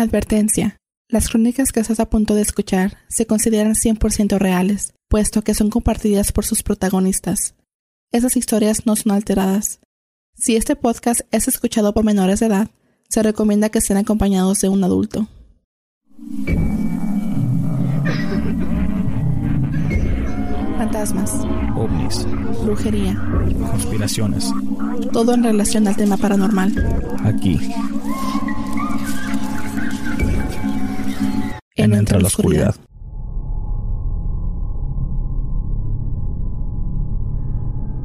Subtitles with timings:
[0.00, 0.76] Advertencia.
[1.08, 5.70] Las crónicas que estás a punto de escuchar se consideran 100% reales, puesto que son
[5.70, 7.54] compartidas por sus protagonistas.
[8.12, 9.80] Esas historias no son alteradas.
[10.36, 12.70] Si este podcast es escuchado por menores de edad,
[13.08, 15.28] se recomienda que estén acompañados de un adulto.
[20.78, 21.32] Fantasmas,
[21.76, 22.26] ovnis,
[22.64, 23.20] brujería,
[23.70, 24.50] conspiraciones.
[25.12, 26.72] todo en relación al tema paranormal.
[27.24, 27.60] Aquí,
[31.80, 32.74] En en Entre la Oscuridad.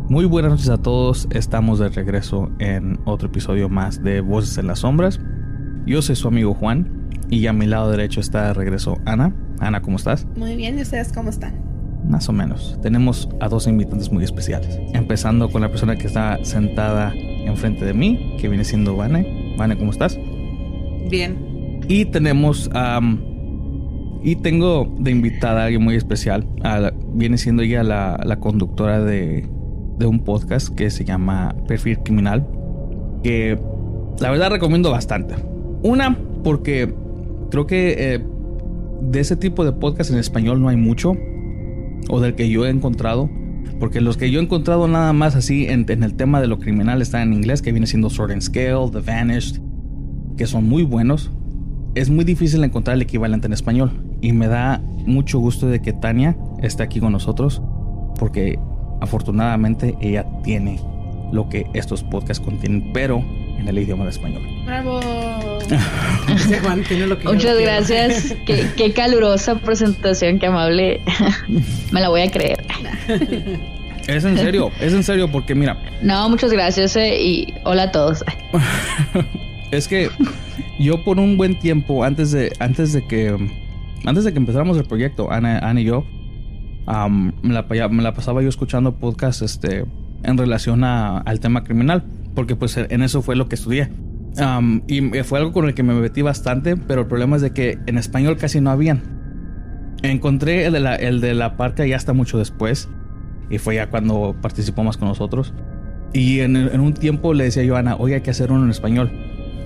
[0.08, 1.28] Muy buenas noches a todos.
[1.32, 5.20] Estamos de regreso en otro episodio más de Voces en las Sombras.
[5.86, 9.36] Yo soy su amigo Juan y a mi lado derecho está de regreso Ana.
[9.60, 10.26] Ana, ¿cómo estás?
[10.38, 11.62] Muy bien, ¿y ustedes cómo están?
[12.08, 12.80] Más o menos.
[12.82, 14.80] Tenemos a dos invitantes muy especiales.
[14.94, 19.56] Empezando con la persona que está sentada enfrente de mí, que viene siendo Vane.
[19.58, 20.18] Vane, ¿cómo estás?
[21.10, 21.82] Bien.
[21.90, 23.35] Y tenemos am,
[24.26, 26.48] y tengo de invitada a alguien muy especial.
[27.14, 29.48] viene siendo ella la, la conductora de,
[30.00, 32.44] de un podcast que se llama Perfil Criminal.
[33.22, 33.60] Que
[34.20, 35.36] la verdad recomiendo bastante.
[35.84, 36.92] Una, porque
[37.52, 38.26] creo que eh,
[39.00, 41.14] de ese tipo de podcast en español no hay mucho.
[42.10, 43.30] O del que yo he encontrado.
[43.80, 46.58] Porque los que yo he encontrado nada más así en, en el tema de lo
[46.58, 49.62] criminal están en inglés, que viene siendo Sword and Scale, The Vanished,
[50.36, 51.30] que son muy buenos.
[51.94, 53.92] Es muy difícil encontrar el equivalente en español.
[54.22, 57.62] Y me da mucho gusto de que Tania esté aquí con nosotros.
[58.18, 58.58] Porque
[59.02, 60.80] afortunadamente ella tiene
[61.32, 63.24] lo que estos podcasts contienen, pero
[63.58, 64.44] en el idioma de español.
[64.66, 65.00] ¡Bravo!
[66.36, 68.36] Ese Juan tiene lo que Muchas gracias.
[68.46, 71.02] Qué, qué calurosa presentación, qué amable.
[71.92, 72.66] Me la voy a creer.
[74.08, 77.92] Es en serio, es en serio, porque mira, No, muchas gracias eh, y hola a
[77.92, 78.24] todos.
[79.72, 80.10] Es que
[80.80, 83.36] yo por un buen tiempo, antes de, antes de que
[84.06, 86.04] antes de que empezáramos el proyecto, Ana, Ana y yo,
[86.88, 89.86] am, me, la, me la pasaba yo escuchando podcasts este,
[90.24, 92.04] en relación a- al tema criminal,
[92.36, 93.90] porque pues en eso fue lo que estudié.
[94.38, 97.52] Am, y fue algo con el que me metí bastante, pero el problema es de
[97.52, 99.02] que en español casi no habían.
[100.04, 102.90] Encontré el de la, el de la parte ya hasta mucho después,
[103.50, 105.54] y fue ya cuando participó más con nosotros.
[106.14, 108.64] Y en, en un tiempo le decía yo a Ana, oye, hay que hacer uno
[108.66, 109.12] en español.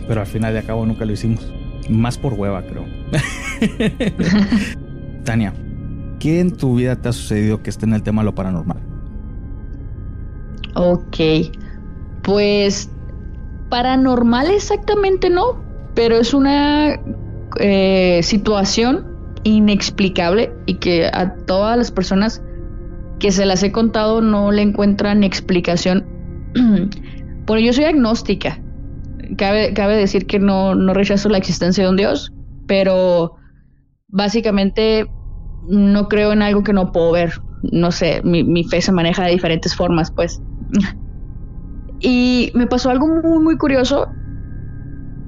[0.07, 1.51] Pero al final de cabo nunca lo hicimos.
[1.89, 2.85] Más por hueva, creo.
[5.23, 5.53] Tania,
[6.19, 8.77] ¿qué en tu vida te ha sucedido que esté en el tema de lo paranormal?
[10.75, 11.17] Ok.
[12.21, 12.89] Pues
[13.69, 15.63] paranormal exactamente no,
[15.95, 16.99] pero es una
[17.59, 19.05] eh, situación
[19.43, 22.41] inexplicable y que a todas las personas
[23.19, 26.05] que se las he contado no le encuentran explicación.
[27.45, 28.59] Bueno, yo soy agnóstica.
[29.37, 32.33] Cabe, cabe decir que no, no rechazo la existencia de un Dios,
[32.65, 33.35] pero
[34.07, 35.13] básicamente
[35.61, 37.33] no creo en algo que no puedo ver.
[37.63, 40.41] No sé, mi, mi fe se maneja de diferentes formas, pues.
[41.99, 44.09] Y me pasó algo muy, muy curioso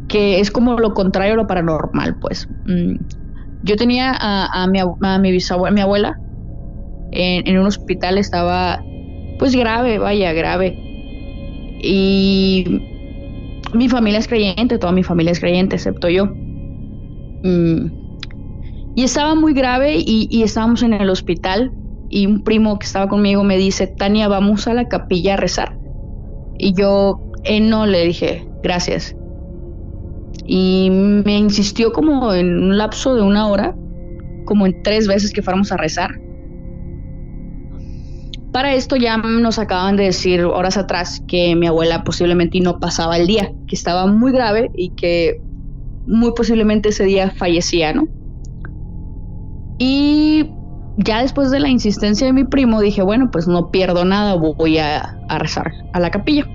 [0.08, 2.46] que es como lo contrario a lo paranormal, pues.
[2.66, 2.96] Mm,
[3.62, 6.20] Yo tenía a, a mi, a mi bisabuela, mi abuela,
[7.12, 8.84] en, en un hospital, estaba
[9.38, 10.80] pues grave, vaya, grave.
[11.84, 12.66] Y
[13.74, 16.28] mi familia es creyente, toda mi familia es creyente, excepto yo.
[17.44, 17.92] Mm,
[18.96, 21.72] Y estaba muy grave y, y estábamos en el hospital
[22.10, 25.78] y un primo que estaba conmigo me dice, Tania, vamos a la capilla a rezar.
[26.58, 27.20] Y yo,
[27.62, 29.16] no, le dije, gracias.
[30.46, 33.76] Y me insistió como en un lapso de una hora,
[34.46, 36.12] como en tres veces que fuéramos a rezar.
[38.52, 43.18] Para esto ya nos acaban de decir horas atrás que mi abuela posiblemente no pasaba
[43.18, 45.36] el día, que estaba muy grave y que
[46.06, 48.08] muy posiblemente ese día fallecía, ¿no?
[49.78, 50.52] Y
[50.98, 54.78] ya después de la insistencia de mi primo dije, bueno, pues no pierdo nada, voy
[54.78, 56.46] a, rezar a la capilla.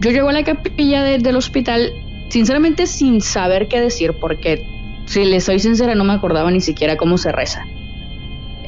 [0.00, 1.90] Yo llego a la capilla de- del hospital,
[2.30, 4.62] sinceramente sin saber qué decir, porque
[5.06, 7.62] si le soy sincera no me acordaba ni siquiera cómo se reza.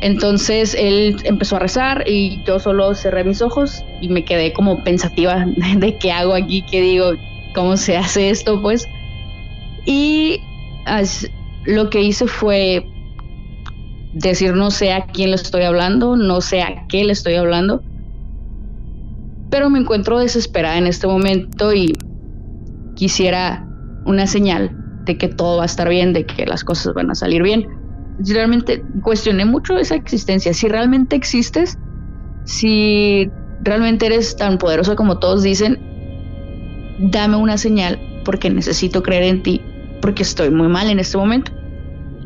[0.01, 4.83] Entonces él empezó a rezar y yo solo cerré mis ojos y me quedé como
[4.85, 5.45] pensativa
[5.79, 7.13] de qué hago aquí, qué digo,
[7.55, 8.87] cómo se hace esto, pues.
[9.87, 10.41] Y
[10.87, 11.29] as-
[11.65, 12.87] lo que hice fue
[14.13, 17.83] decir no sé a quién le estoy hablando, no sé a qué le estoy hablando,
[19.51, 21.93] pero me encuentro desesperada en este momento y
[22.95, 23.69] quisiera
[24.05, 27.15] una señal de que todo va a estar bien, de que las cosas van a
[27.15, 27.67] salir bien.
[28.23, 31.79] Si Realmente cuestioné mucho esa existencia, si realmente existes,
[32.45, 33.31] si
[33.63, 35.79] realmente eres tan poderoso como todos dicen,
[36.99, 39.63] dame una señal porque necesito creer en ti
[40.01, 41.53] porque estoy muy mal en este momento.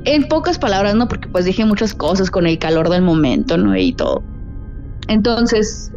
[0.04, 1.08] En pocas palabras, ¿no?
[1.08, 3.76] Porque pues dije muchas cosas con el calor del momento, ¿no?
[3.76, 4.22] Y todo.
[5.08, 5.92] Entonces,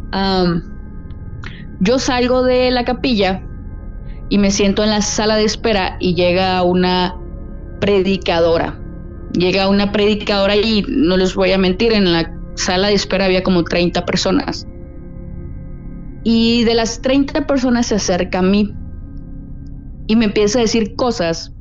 [1.80, 3.42] yo salgo de la capilla
[4.28, 7.14] y me siento en la sala de espera y llega una
[7.80, 8.78] predicadora.
[9.36, 13.42] Llega una predicadora y no les voy a mentir, en la sala de espera había
[13.42, 14.66] como 30 personas.
[16.24, 18.74] Y de las 30 personas se acerca a mí
[20.06, 21.52] y me empieza a decir cosas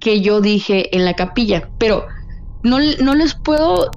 [0.00, 2.04] que yo dije en la capilla, pero
[2.62, 3.90] no, no les puedo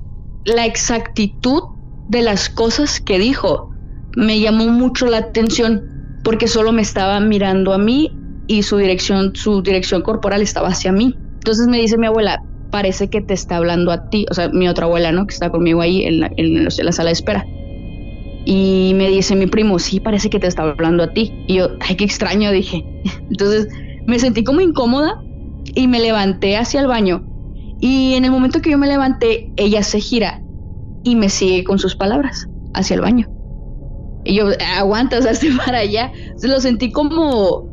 [0.45, 1.63] la exactitud
[2.07, 3.71] de las cosas que dijo.
[4.15, 5.83] Me llamó mucho la atención
[6.23, 8.09] porque solo me estaba mirando a mí
[8.47, 11.13] y su dirección, su dirección corporal estaba hacia mí.
[11.33, 12.39] Entonces me dice mi abuela,
[12.71, 15.25] parece que te está hablando a ti, o sea, mi otra abuela, ¿no?
[15.27, 16.29] Que está conmigo ahí en la,
[16.69, 17.45] sala de espera.
[18.45, 21.33] Y me dice mi primo, sí, parece que te está hablando a ti.
[21.47, 22.83] Y yo, ay, qué extraño, dije.
[23.29, 23.67] Entonces
[24.05, 25.19] me sentí como incómoda
[25.73, 27.25] y me levanté hacia el baño.
[27.79, 30.41] Y en el momento que yo me levanté, ella se gira
[31.03, 33.27] y me sigue con sus palabras hacia el baño.
[34.25, 34.47] Y yo,
[34.77, 35.33] aguanta, o sea,
[35.65, 36.11] para allá.
[36.37, 37.67] Se lo sentí como,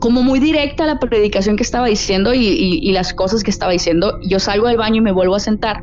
[0.00, 4.18] como muy directa la predicación que estaba diciendo y, las cosas que estaba diciendo.
[4.28, 5.82] Yo salgo del baño y me vuelvo a sentar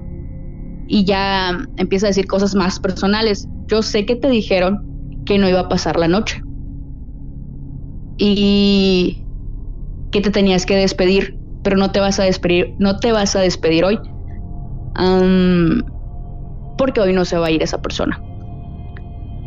[0.88, 3.47] y ya empieza a decir cosas más personales.
[3.67, 6.41] Yo sé que te dijeron que no iba a pasar la noche
[8.17, 9.23] y
[10.12, 13.41] que te tenías que despedir, pero no te vas a despedir, no te vas a
[13.41, 14.00] despedir hoy
[16.77, 18.21] porque hoy no se va a ir esa persona.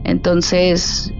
[0.04, 1.12] Entonces,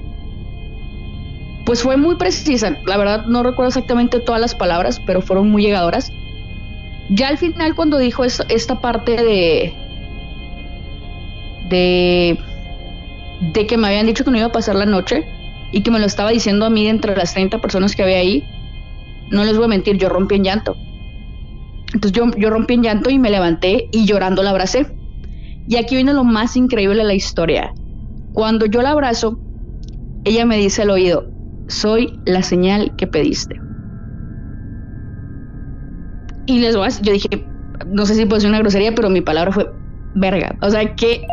[1.68, 2.78] pues fue muy precisa.
[2.86, 6.10] La verdad no recuerdo exactamente todas las palabras, pero fueron muy llegadoras.
[7.10, 9.74] Ya al final cuando dijo esta, parte de,
[11.68, 12.38] de
[13.52, 15.26] de que me habían dicho que no iba a pasar la noche
[15.70, 18.42] y que me lo estaba diciendo a mí entre las 30 personas que había ahí,
[19.30, 20.74] no les voy a mentir, yo rompí en llanto.
[21.92, 24.96] Entonces yo rompí en llanto y me levanté y llorando la abracé.
[25.66, 27.74] Y aquí viene lo más increíble de la historia.
[28.32, 29.38] Cuando yo la abrazo,
[30.24, 31.28] ella me dice al oído,
[31.68, 33.60] soy la señal que pediste.
[36.46, 37.46] Y les voy a, yo dije,
[37.86, 39.70] no sé si puede ser una grosería, pero mi palabra fue
[40.14, 40.56] verga.
[40.62, 41.26] O sea, ¿qué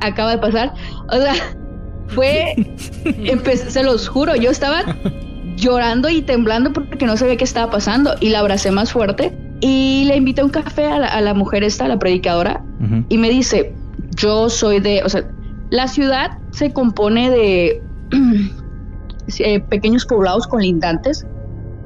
[0.00, 0.72] acaba de pasar?
[1.08, 1.34] O sea,
[2.08, 2.54] fue,
[3.68, 4.82] se los juro, yo estaba
[5.56, 10.04] llorando y temblando porque no sabía qué estaba pasando y la abracé más fuerte y
[10.06, 12.62] le invité un café a la, mujer esta, a la predicadora,
[13.08, 13.74] y me dice,
[14.14, 15.24] yo soy de, o sea,
[15.70, 17.82] la ciudad se compone de
[19.38, 21.26] eh, pequeños poblados colindantes.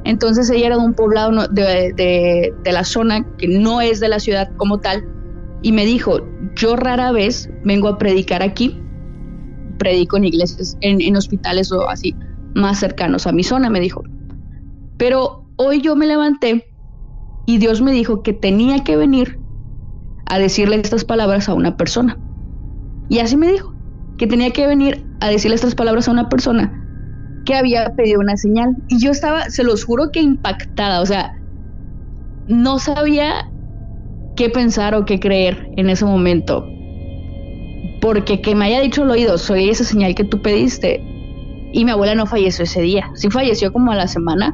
[0.05, 4.19] Entonces ella era de un poblado de, de, la zona que no es de la
[4.19, 5.07] ciudad como tal.
[5.63, 6.21] Y me dijo,
[6.57, 8.83] yo rara vez vengo a predicar aquí.
[9.79, 12.15] Predico en iglesias, en, en hospitales o así,
[12.55, 14.03] más cercanos a mi zona, me dijo.
[14.97, 16.67] Pero hoy yo me levanté
[17.47, 19.39] y Dios me dijo que tenía que venir
[20.27, 22.19] a decirle estas palabras a una persona.
[23.09, 23.75] Y así me dijo,
[24.17, 26.81] que tenía que venir a decirle estas palabras a una persona
[27.45, 28.75] que había pedido una señal.
[28.89, 31.33] Y yo estaba, se los juro que impactada, o sea,
[32.47, 33.33] no sabía
[34.37, 36.67] qué pensar o qué creer en ese momento.
[38.01, 41.01] Porque que me haya dicho el oído, soy esa señal que tú pediste.
[41.73, 44.53] Y mi abuela no falleció ese día, sí falleció como a la semana,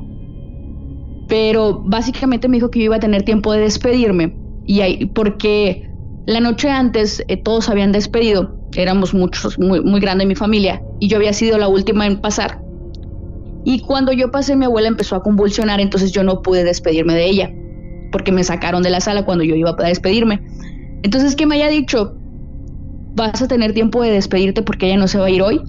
[1.29, 5.89] pero básicamente me dijo que yo iba a tener tiempo de despedirme y ahí, porque
[6.27, 11.09] la noche antes eh, todos habían despedido, éramos muchos, muy, muy grande mi familia y
[11.09, 12.61] yo había sido la última en pasar.
[13.69, 17.27] Y cuando yo pasé mi abuela empezó a convulsionar, entonces yo no pude despedirme de
[17.27, 17.51] ella
[18.13, 20.41] porque me sacaron de la sala cuando yo iba a despedirme.
[21.03, 22.17] Entonces que me haya dicho,
[23.17, 25.61] vas a tener tiempo de despedirte porque ella no se va a ir hoy,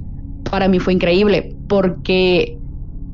[0.51, 2.59] para mí fue increíble, porque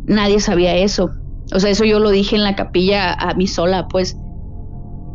[0.03, 1.11] nadie sabía eso.
[1.53, 4.17] O sea, eso yo lo dije en la capilla a mí sola, pues.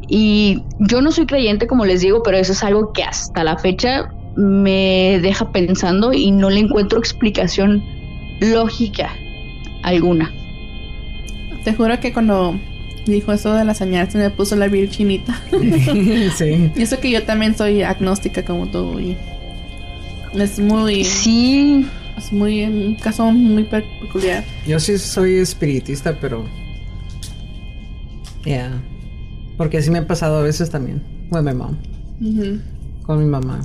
[0.08, 3.58] Y yo no soy creyente, como les digo, pero eso es algo que hasta la
[3.58, 7.84] fecha me deja pensando y no le encuentro explicación
[8.40, 9.10] lógica
[9.82, 10.32] alguna.
[11.64, 12.58] Te juro que cuando
[13.06, 15.40] dijo eso de la señal se me puso la virginita.
[16.36, 16.70] sí.
[16.74, 18.98] Y eso que yo también soy agnóstica como tú.
[19.00, 19.16] Y
[20.34, 21.04] es muy...
[21.04, 21.86] Sí.
[22.16, 24.44] Es muy, un caso muy peculiar.
[24.66, 26.44] Yo sí soy espiritista, pero.
[28.44, 28.72] Ya.
[29.56, 31.00] Porque así me ha pasado a veces también.
[31.30, 31.78] Con mi mamá.
[33.04, 33.60] Con mi mamá.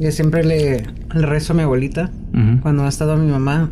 [0.00, 0.82] Yo siempre le,
[1.14, 2.10] le rezo a mi abuelita.
[2.62, 3.70] Cuando ha estado mi mamá.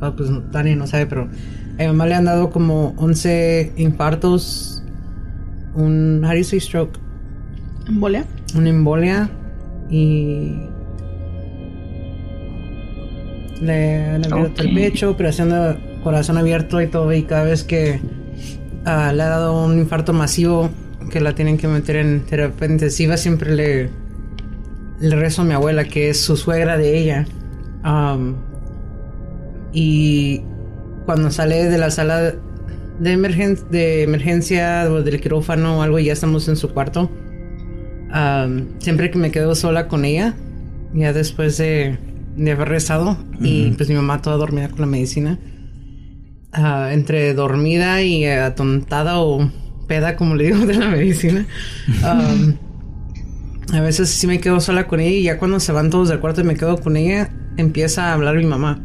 [0.00, 4.82] Ah, pues Dani no sabe, pero a mi mamá le han dado como 11 infartos.
[5.74, 6.22] Un.
[6.24, 6.98] How do you say stroke?
[7.86, 8.24] ¿Embolia?
[8.54, 9.30] Una embolia.
[9.90, 10.56] Y
[13.60, 18.00] le han abierto el pecho, operación de corazón abierto y todo, y cada vez que
[18.84, 20.70] ah, le ha dado un infarto masivo
[21.10, 23.90] que la tienen que meter en terapia intensiva, siempre le,
[25.00, 27.26] le rezo a mi abuela, que es su suegra de ella.
[29.72, 30.42] Y
[31.06, 32.34] cuando sale de la sala
[32.98, 37.10] de, emergen de emergencia o del quirófano o algo, ya estamos en su cuarto.
[38.78, 40.34] siempre que me quedo sola con ella,
[40.94, 41.98] ya después de,
[42.36, 45.38] de haber rezado, y pues mi mamá toda dormida con la medicina,
[46.52, 49.50] ah, entre dormida y atontada o
[49.86, 51.46] peda, como le digo, de la medicina.
[53.72, 56.20] a veces sí me quedo sola con ella y ya cuando se van todos del
[56.20, 58.80] cuarto y me quedo con ella, empieza a hablar mi mamá.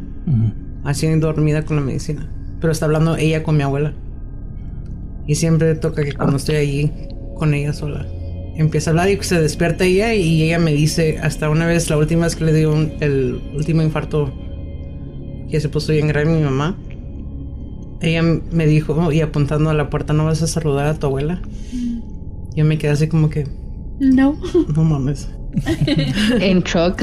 [0.84, 2.28] Así dormida con la medicina.
[2.60, 3.94] Pero está hablando ella con mi abuela.
[5.26, 6.92] Y siempre toca que cuando estoy allí
[7.36, 8.06] con ella sola,
[8.56, 11.96] empieza a hablar y se despierta ella y ella me dice, hasta una vez, la
[11.96, 14.32] última vez que le dio el último infarto
[15.50, 16.76] que se puso bien grave mi mamá,
[18.00, 21.40] ella me dijo, y apuntando a la puerta, ¿no vas a saludar a tu abuela?
[22.54, 23.48] Yo me quedé así como que...
[23.98, 24.38] No.
[24.74, 25.28] No mames.
[26.40, 27.00] en shock.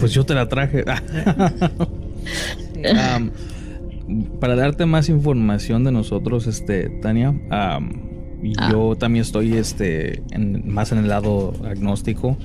[0.00, 0.84] pues yo te la traje.
[4.40, 7.80] para darte más información de nosotros, este, Tania, ah.
[8.70, 10.22] yo también estoy este,
[10.64, 12.36] más en el lado agnóstico,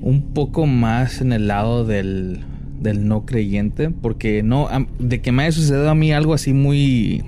[0.00, 2.40] un poco más en el lado del,
[2.80, 7.24] del no creyente, porque no, de que me haya sucedido a mí algo así muy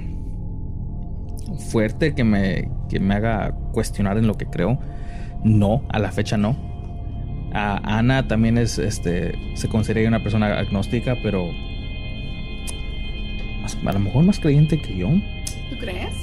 [1.70, 4.78] fuerte que me, que me haga cuestionar en lo que creo,
[5.42, 6.56] no, a la fecha no.
[7.52, 11.46] Ana también es, este, se considera una persona agnóstica, pero
[13.74, 15.08] a lo mejor más creyente que yo.
[15.70, 16.14] ¿Tú crees?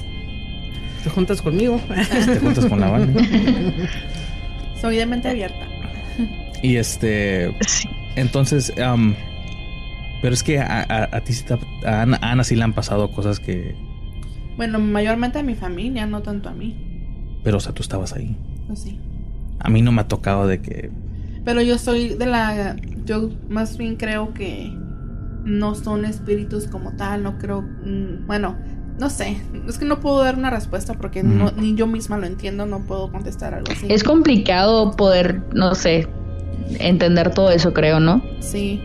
[1.03, 1.79] Te juntas conmigo.
[2.25, 3.21] Te juntas con la banda.
[4.81, 5.67] Soy de mente abierta.
[6.61, 7.53] Y este.
[8.15, 8.71] Entonces,
[10.21, 11.33] pero es que a, ti
[11.85, 13.75] a Ana, Ana, sí le han pasado cosas que.
[14.55, 16.77] Bueno, mayormente a mi familia, no tanto a mí.
[17.43, 18.37] Pero, o sea, tú estabas ahí.
[18.67, 18.97] Pues sí.
[19.59, 20.89] A mí no me ha tocado de que.
[21.43, 22.77] Pero yo soy de la.
[23.05, 24.71] Yo más bien creo que
[25.43, 28.55] no son espíritus como tal, no creo, mm, bueno,
[28.99, 32.65] no sé, es que no puedo dar una respuesta porque ni yo misma lo entiendo,
[32.65, 33.87] no puedo contestar algo así.
[33.89, 36.07] Es complicado poder, no sé,
[36.79, 38.21] entender todo eso, creo, ¿no?
[38.39, 38.81] Sí,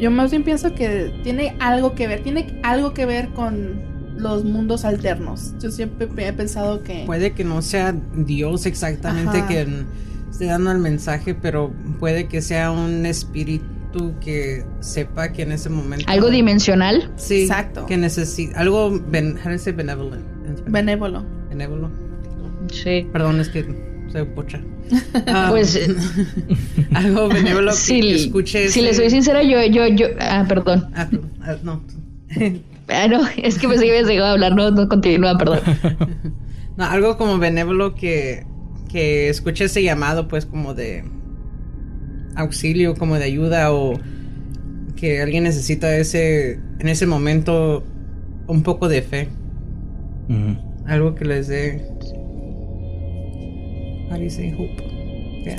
[0.00, 3.80] yo más bien pienso que tiene algo que ver, tiene algo que ver con
[4.16, 5.54] los mundos alternos.
[5.60, 7.04] Yo siempre he pensado que...
[7.06, 9.66] Puede que no sea Dios exactamente que
[10.30, 13.71] esté dando el mensaje, pero puede que sea un espíritu
[14.20, 16.04] que sepa que en ese momento.
[16.08, 17.10] ¿Algo dimensional?
[17.16, 17.42] Sí.
[17.42, 17.86] Exacto.
[17.86, 18.58] Que necesita.
[18.58, 19.00] Algo.
[19.08, 20.24] Ben, how benevolent?
[20.66, 21.24] Benévolo.
[21.48, 21.90] Benévolo.
[22.70, 23.06] Sí.
[23.12, 23.66] Perdón, es que
[24.10, 24.60] soy pocha.
[25.26, 25.78] Ah, pues.
[26.94, 28.68] algo benévolo que, escuche.
[28.68, 29.64] Si le soy sincera, yo.
[29.64, 30.90] yo, yo ah, perdón.
[30.94, 31.08] Ah,
[31.42, 31.82] ah no.
[32.88, 35.60] ah, no, es que pensé que habías llegado a hablar, no, no continúa, perdón.
[36.76, 38.44] no, algo como benévolo que,
[38.90, 41.04] que escuche ese llamado, pues, como de
[42.36, 43.98] auxilio, como de ayuda o
[44.96, 47.82] que alguien necesita ese en ese momento
[48.46, 49.28] un poco de fe.
[50.86, 51.84] Algo que les dé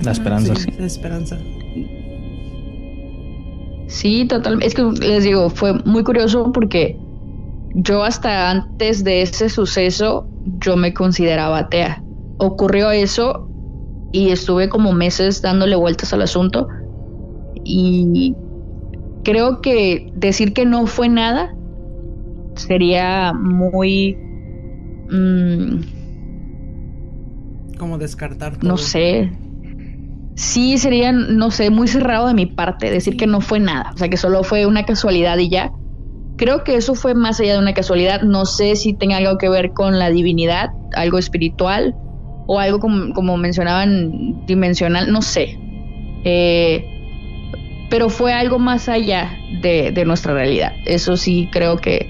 [0.04, 0.54] La esperanza.
[0.80, 1.38] la esperanza.
[3.88, 4.68] Sí, totalmente.
[4.68, 6.98] Es que les digo, fue muy curioso porque
[7.76, 10.28] yo hasta antes de ese suceso
[10.60, 12.04] yo me consideraba atea.
[12.38, 13.50] Ocurrió eso
[14.14, 16.68] y estuve como meses dándole vueltas al asunto
[17.66, 18.36] y
[19.24, 21.50] creo que decir que no fue nada
[22.56, 24.16] sería muy...
[25.10, 25.82] Mm,
[27.80, 28.64] como descartar.
[28.64, 29.32] No sé.
[30.36, 33.98] Sí, sería, no sé, muy cerrado de mi parte decir que no fue nada, o
[33.98, 35.72] sea, que solo fue una casualidad y ya.
[36.38, 38.22] Creo que eso fue más allá de una casualidad.
[38.22, 41.96] No sé si tenga algo que ver con la divinidad, algo espiritual
[42.46, 45.58] o algo como, mencionaban dimensional, no sé.
[46.24, 46.90] Eh,
[47.90, 50.74] pero fue algo más allá de, nuestra realidad.
[50.86, 52.10] Eso sí creo que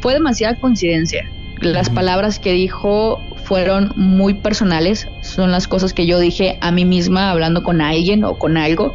[0.00, 1.24] fue demasiada coincidencia.
[1.60, 6.84] Las palabras que dijo fueron muy personales, son las cosas que yo dije a mí
[6.84, 8.94] misma hablando con alguien o con algo.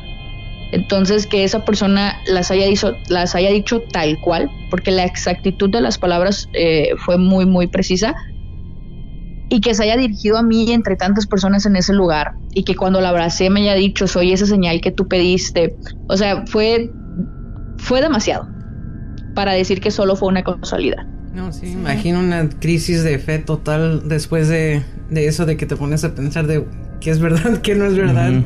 [0.73, 5.69] Entonces que esa persona las haya dicho, las haya dicho tal cual, porque la exactitud
[5.69, 8.15] de las palabras eh, fue muy, muy precisa
[9.49, 12.75] y que se haya dirigido a mí entre tantas personas en ese lugar y que
[12.75, 15.75] cuando la abracé me haya dicho soy esa señal que tú pediste.
[16.07, 16.91] O sea, fue,
[17.77, 18.47] fue demasiado
[19.35, 21.05] para decir que solo fue una casualidad.
[21.33, 26.03] No, sí, imagino una crisis de fe total después de, eso de que te pones
[26.03, 26.65] a pensar de
[26.99, 28.43] qué es verdad, qué no es verdad.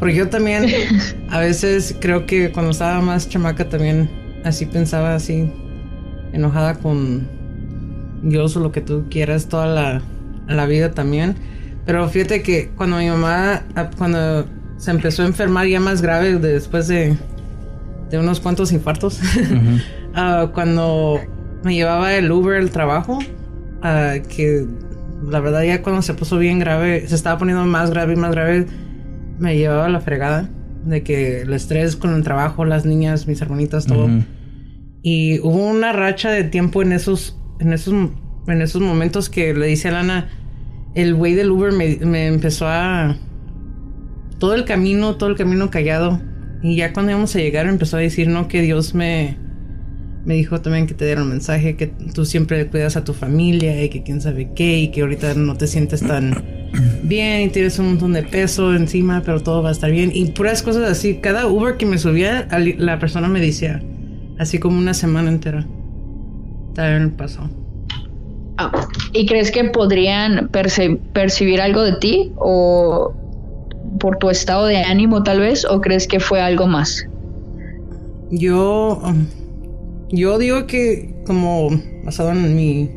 [0.00, 0.66] Porque yo también
[1.30, 4.10] a veces creo que cuando estaba más chamaca también
[4.44, 5.52] así pensaba así
[6.32, 7.28] enojada con
[8.22, 10.02] Dios o lo que tú quieras toda la,
[10.46, 11.34] la vida también.
[11.84, 14.46] Pero fíjate que cuando mi mamá, ah, cuando
[14.76, 17.16] se empezó a enfermar ya más grave después de,
[18.10, 19.20] de unos cuantos infartos,
[20.14, 21.20] ah, cuando
[21.64, 24.66] me llevaba el Uber al trabajo, uh, que
[25.28, 28.32] la verdad ya cuando se puso bien grave, se estaba poniendo más grave y más
[28.32, 28.66] grave,
[29.38, 30.48] me llevaba la fregada
[30.84, 34.08] de que el estrés con el trabajo, las niñas, mis hermanitas, todo.
[35.02, 37.94] Y hubo una racha de tiempo en esos, en esos,
[38.46, 40.28] en esos momentos que le dice a Lana,
[40.94, 43.16] el güey del Uber me, empezó a...
[44.38, 46.20] Todo el camino, todo el camino callado.
[46.62, 49.36] Y ya cuando íbamos a llegar empezó a decir, no, que Dios me
[50.24, 53.82] me dijo también que te dieron un mensaje que tú siempre cuidas a tu familia
[53.82, 56.44] y que quién sabe qué y que ahorita no te sientes tan
[57.02, 60.12] bien y tienes un montón de peso encima, pero todo va a estar bien.
[60.14, 61.16] Y puras cosas así.
[61.16, 62.46] Cada Uber que me subía,
[62.78, 63.82] la persona me decía,
[64.38, 65.66] así como una semana entera.
[66.74, 67.50] También pasó.
[68.72, 73.12] Ah, ¿Y crees que podrían percibir algo de ti o
[73.98, 77.06] por tu estado de ánimo tal vez o crees que fue algo más?
[78.30, 79.00] Yo...
[79.04, 79.26] Um,
[80.12, 81.70] yo digo que, como
[82.04, 82.90] basado en mi,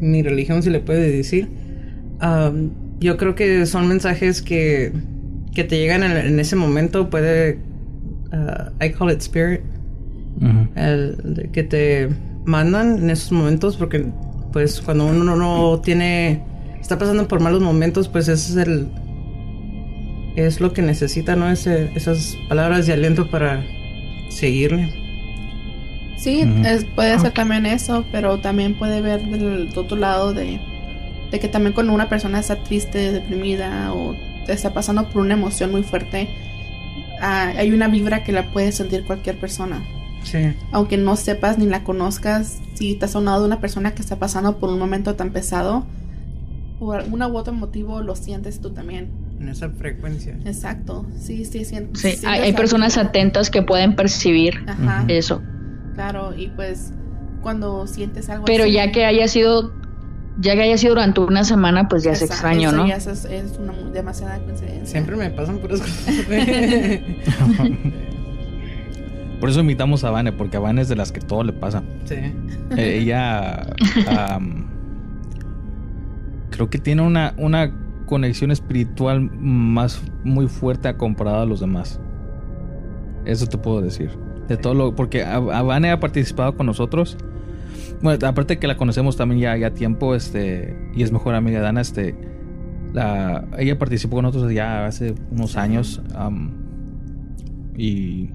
[0.00, 1.48] mi religión, si le puede decir,
[2.22, 2.70] um,
[3.00, 4.92] yo creo que son mensajes que,
[5.52, 7.10] que te llegan en, ese momento.
[7.10, 7.58] Puede,
[8.32, 9.62] uh, I call it spirit,
[10.76, 12.08] el, que te
[12.44, 14.06] mandan en esos momentos, porque,
[14.52, 16.42] pues, cuando uno no tiene,
[16.80, 18.88] está pasando por malos momentos, pues ese es el,
[20.36, 21.50] es lo que necesita, ¿no?
[21.50, 23.64] Ese, esas palabras de aliento para
[24.30, 25.02] seguirle.
[26.16, 26.44] Sí,
[26.94, 30.60] puede ser también eso, pero también puede ver del otro lado de,
[31.32, 34.14] que también cuando una persona está triste, deprimida o
[34.46, 36.28] está pasando por una emoción muy fuerte,
[37.20, 39.82] ah, hay una vibra que la puede sentir cualquier persona.
[40.24, 40.54] Sí.
[40.72, 44.16] Aunque no sepas ni la conozcas, si te has sonado de una persona que está
[44.16, 45.86] pasando por un momento tan pesado,
[46.78, 49.10] por algún u otro motivo lo sientes tú también.
[49.40, 50.36] En esa frecuencia.
[50.44, 51.98] Exacto, sí, sí, siento.
[51.98, 54.64] Sí, hay, personas atentas que pueden percibir
[55.08, 55.42] eso.
[55.94, 56.92] Claro, y pues
[57.40, 59.72] cuando sientes algo Pero ya que haya sido
[60.38, 62.86] ya que haya sido durante una semana, pues ya es extraño, ¿no?
[62.86, 64.86] Ya es, es una demasiada coincidencia.
[64.86, 65.84] Siempre me pasan por eso.
[69.42, 71.82] por eso invitamos a Vane, porque a Vane es de las que todo le pasa.
[72.04, 72.14] Sí.
[72.76, 73.66] Eh, ella
[76.50, 77.74] creo que tiene una, una
[78.06, 81.98] conexión espiritual más muy fuerte a comparada a los demás.
[83.24, 84.10] Eso te puedo decir.
[84.46, 84.94] De todo lo.
[84.94, 87.18] Porque Vane ha participado con nosotros.
[88.00, 90.92] Bueno, aparte que la conocemos también ya, ya tiempo, este.
[90.94, 92.14] Y es mejor amiga de Ana, este.
[92.92, 96.00] La, ella participó con nosotros ya hace unos años.
[97.76, 98.30] y.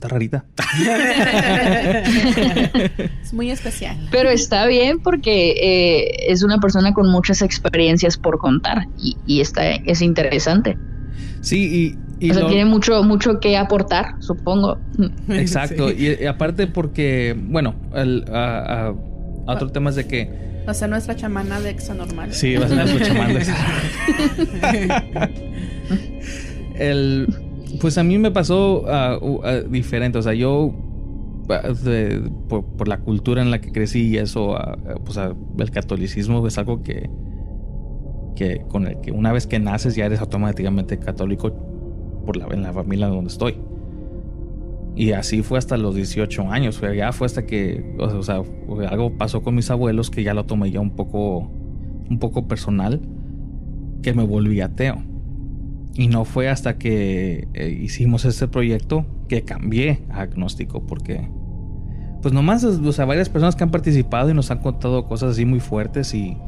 [0.00, 0.46] Está rarita.
[3.22, 3.98] es muy especial.
[4.10, 9.42] Pero está bien porque eh, es una persona con muchas experiencias por contar y, y
[9.42, 10.78] está, es interesante.
[11.42, 14.78] Sí, y, o sea, tiene mucho, mucho que aportar, supongo.
[15.28, 15.90] Exacto.
[15.90, 18.24] Y, aparte porque, bueno, el,
[19.46, 20.62] otro tema es de que...
[20.66, 22.32] Va a ser nuestra chamana de exanormal.
[22.32, 23.44] Sí, va a ser nuestra chamana de
[26.76, 27.49] el,
[27.80, 28.84] Pues a mí me pasó
[29.68, 30.18] diferente.
[30.18, 30.72] O sea, yo...
[32.48, 34.56] por, la cultura en la que crecí y eso,
[35.04, 37.10] pues el catolicismo es algo que,
[38.36, 41.52] que con el que una vez que naces ya eres automáticamente católico
[42.24, 43.56] por la, en la familia donde estoy.
[44.96, 46.78] Y así fue hasta los 18 años.
[46.78, 48.42] Fue, ya fue hasta que, o sea,
[48.88, 51.50] algo pasó con mis abuelos que ya lo tomé ya un poco,
[52.08, 53.00] un poco personal,
[54.02, 55.02] que me volví ateo.
[56.00, 61.28] Y no fue hasta que eh, hicimos este proyecto que cambié a agnóstico, porque,
[62.22, 65.44] pues nomás, o sea, varias personas que han participado y nos han contado cosas así
[65.44, 66.38] muy fuertes y,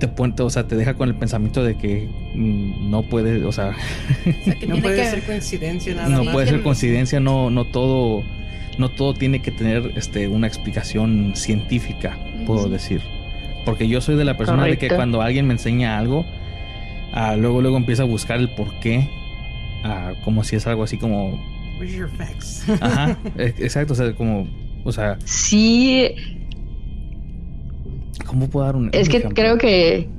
[0.00, 3.52] te pone, o sea, te deja con el pensamiento de que mm, no puede, o
[3.52, 3.76] sea,
[4.66, 8.22] no puede ser coincidencia nada no puede ser coincidencia, no, no todo,
[8.78, 12.16] no todo tiene que tener este una explicación científica,
[12.46, 13.02] puedo decir,
[13.66, 16.24] porque yo soy de la persona de que cuando alguien me enseña algo,
[17.12, 19.08] ah, luego luego empieza a buscar el por qué,
[19.84, 21.38] ah, como si es algo así como,
[22.80, 24.48] Ajá, e, exacto, o sea, como,
[24.84, 26.14] o sea, sí.
[28.26, 30.10] ¿Cómo puedo dar un Es que creo que,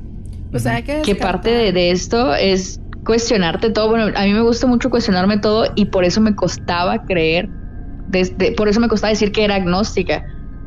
[1.04, 3.90] que, parte de, esto es cuestionarte todo.
[3.90, 7.50] Bueno, a mí me gusta mucho cuestionarme todo y por eso me costaba creer,
[8.08, 10.24] desde, por eso me costaba decir que era agnóstica,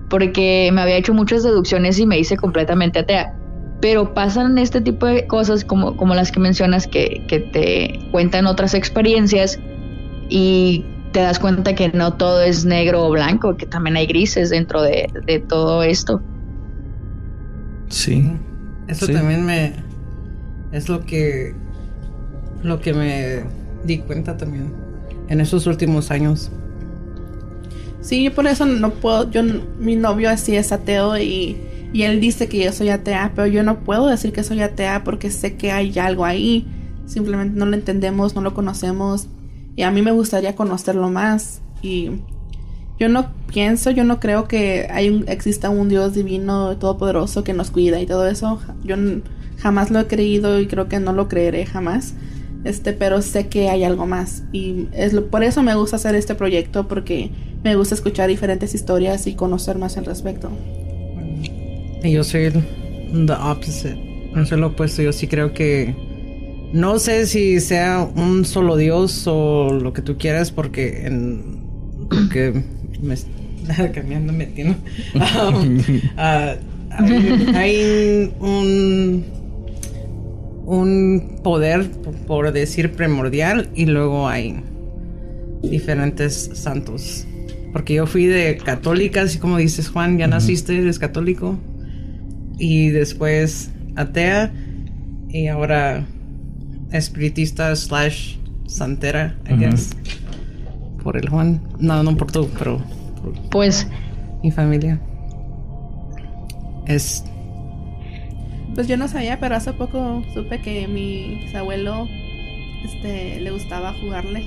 [0.08, 3.34] porque me había hecho muchas deducciones y me hice completamente atea.
[3.82, 8.46] Pero pasan este tipo de cosas como, como las que mencionas que, que te cuentan
[8.46, 9.58] otras experiencias
[10.30, 14.50] y te das cuenta que no todo es negro o blanco, que también hay grises
[14.50, 16.22] dentro de, todo esto.
[17.88, 18.32] Sí.
[18.88, 19.74] Eso también me
[20.72, 21.54] es lo que
[22.62, 23.42] lo que me
[23.84, 24.72] di cuenta también
[25.28, 26.50] en esos últimos años.
[28.00, 29.42] Sí, por eso no puedo, yo
[29.78, 31.56] mi novio así es ateo y,
[31.92, 35.04] y él dice que yo soy atea, pero yo no puedo decir que soy atea
[35.04, 36.66] porque sé que hay algo ahí.
[37.06, 39.26] Simplemente no lo entendemos, no lo conocemos
[39.76, 42.10] y a mí me gustaría conocerlo más y
[42.98, 47.52] yo no pienso, yo no creo que hay un, exista un Dios divino todopoderoso que
[47.52, 48.60] nos cuida y todo eso.
[48.84, 48.96] Yo
[49.58, 52.14] jamás lo he creído y creo que no lo creeré jamás.
[52.64, 56.14] Este, pero sé que hay algo más y es lo, por eso me gusta hacer
[56.14, 57.32] este proyecto porque
[57.64, 60.48] me gusta escuchar diferentes historias y conocer más al respecto.
[62.02, 62.52] Y yo soy el
[63.26, 63.96] the opposite,
[64.34, 65.94] no soy lo opuesto, yo sí creo que
[66.72, 71.62] no sé si sea un solo Dios o lo que tú quieras porque en
[72.08, 72.62] porque
[73.00, 73.14] me
[73.92, 74.76] cambiando metiendo
[75.14, 75.76] um,
[76.16, 79.24] uh, hay un
[80.64, 81.90] un poder,
[82.26, 84.62] por decir primordial, y luego hay
[85.62, 87.26] diferentes santos.
[87.72, 91.58] Porque yo fui de católica, así como dices Juan, ya naciste, eres católico.
[92.62, 94.52] Y después atea.
[95.28, 96.06] Y ahora
[96.92, 99.90] espiritista slash santera, I guess.
[101.02, 101.60] Por el Juan.
[101.80, 102.80] No, no por tú, pero...
[103.50, 103.88] pues...
[104.44, 105.00] Mi familia.
[106.86, 107.24] Es
[108.74, 112.08] pues yo no sabía, pero hace poco supe que mi bisabuelo
[112.84, 114.44] este, le gustaba jugarle.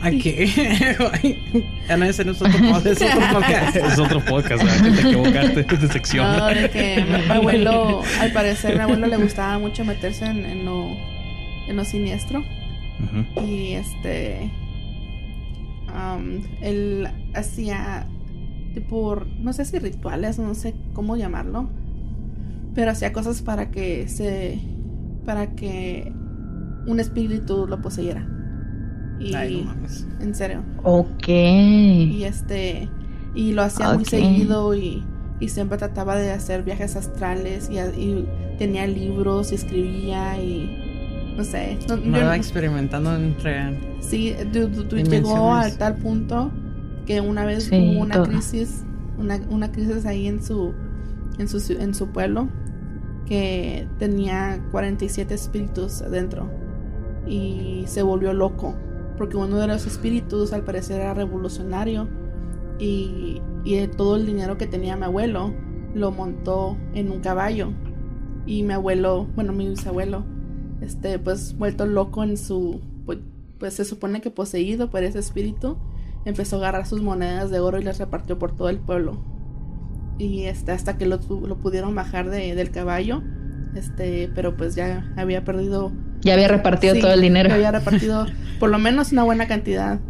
[0.00, 0.96] ¿A qué?
[1.96, 2.86] no, es otro podcast.
[2.86, 3.76] Es otro podcast.
[3.76, 6.36] es otro podcast, te equivocaste de sección.
[6.36, 10.88] No, de que mi abuelo, al parecer, mi abuelo le gustaba mucho meterse en, lo,
[11.68, 12.44] en lo siniestro.
[13.46, 14.50] Y este.
[15.88, 18.06] Um, él hacía
[18.74, 21.70] tipo, no sé si rituales, no sé cómo llamarlo
[22.76, 24.60] pero hacía cosas para que se
[25.24, 26.12] para que
[26.86, 28.28] un espíritu lo poseyera.
[29.18, 29.34] Y
[30.20, 30.62] en serio.
[30.82, 31.28] Ok.
[31.28, 32.88] Y este
[33.34, 35.04] y lo hacía muy seguido y,
[35.40, 38.26] y, siempre trataba de hacer viajes astrales y, y
[38.58, 41.78] tenía libros y escribía y no sé.
[42.04, 44.34] No, experimentando entre Sí,
[44.90, 46.50] llegó a tal punto
[47.04, 48.84] que una vez hubo una crisis,
[49.18, 50.72] una, una crisis ahí en su
[51.38, 52.48] en su en su pueblo
[53.26, 56.48] que tenía 47 espíritus adentro
[57.26, 58.76] y se volvió loco
[59.16, 62.08] porque uno de los espíritus al parecer era revolucionario
[62.78, 65.52] y, y todo el dinero que tenía mi abuelo
[65.94, 67.72] lo montó en un caballo.
[68.46, 70.24] Y mi abuelo, bueno mi bisabuelo,
[70.80, 73.18] este pues vuelto loco en su pues,
[73.58, 75.76] pues se supone que poseído por ese espíritu
[76.26, 79.16] empezó a agarrar sus monedas de oro y las repartió por todo el pueblo.
[80.18, 83.22] Y este, hasta que lo, lo pudieron bajar de, del caballo,
[83.74, 85.92] este, pero pues ya había perdido...
[86.22, 87.52] Ya había repartido todo el dinero.
[87.52, 88.26] había repartido
[88.58, 90.00] por lo menos una buena cantidad.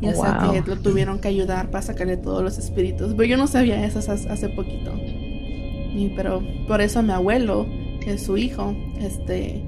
[0.00, 3.14] Y hasta que lo tuvieron que ayudar para sacarle todos los espíritus.
[3.14, 4.92] Pero yo no sabía eso hace poquito.
[4.96, 7.66] Y, pero por eso mi abuelo,
[8.00, 9.64] que es su hijo, este,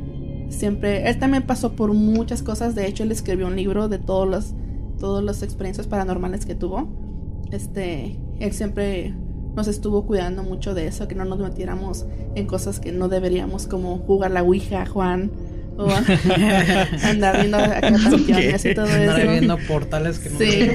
[0.48, 2.74] siempre, él también pasó por muchas cosas.
[2.74, 4.54] De hecho, él escribió un libro de todos los,
[4.98, 6.88] todas las experiencias paranormales que tuvo.
[7.50, 9.14] Este, él siempre
[9.56, 13.66] nos estuvo cuidando mucho de eso, que no nos metiéramos en cosas que no deberíamos,
[13.66, 15.30] como jugar la Ouija, Juan,
[15.78, 15.88] o
[17.04, 19.10] andar viendo canciones y todo eso.
[19.10, 20.70] Andar viendo portales que no sí.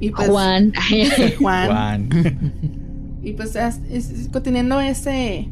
[0.00, 0.72] y pues, Juan.
[1.38, 2.08] Juan.
[3.22, 3.80] y pues es,
[4.42, 5.48] teniendo ese,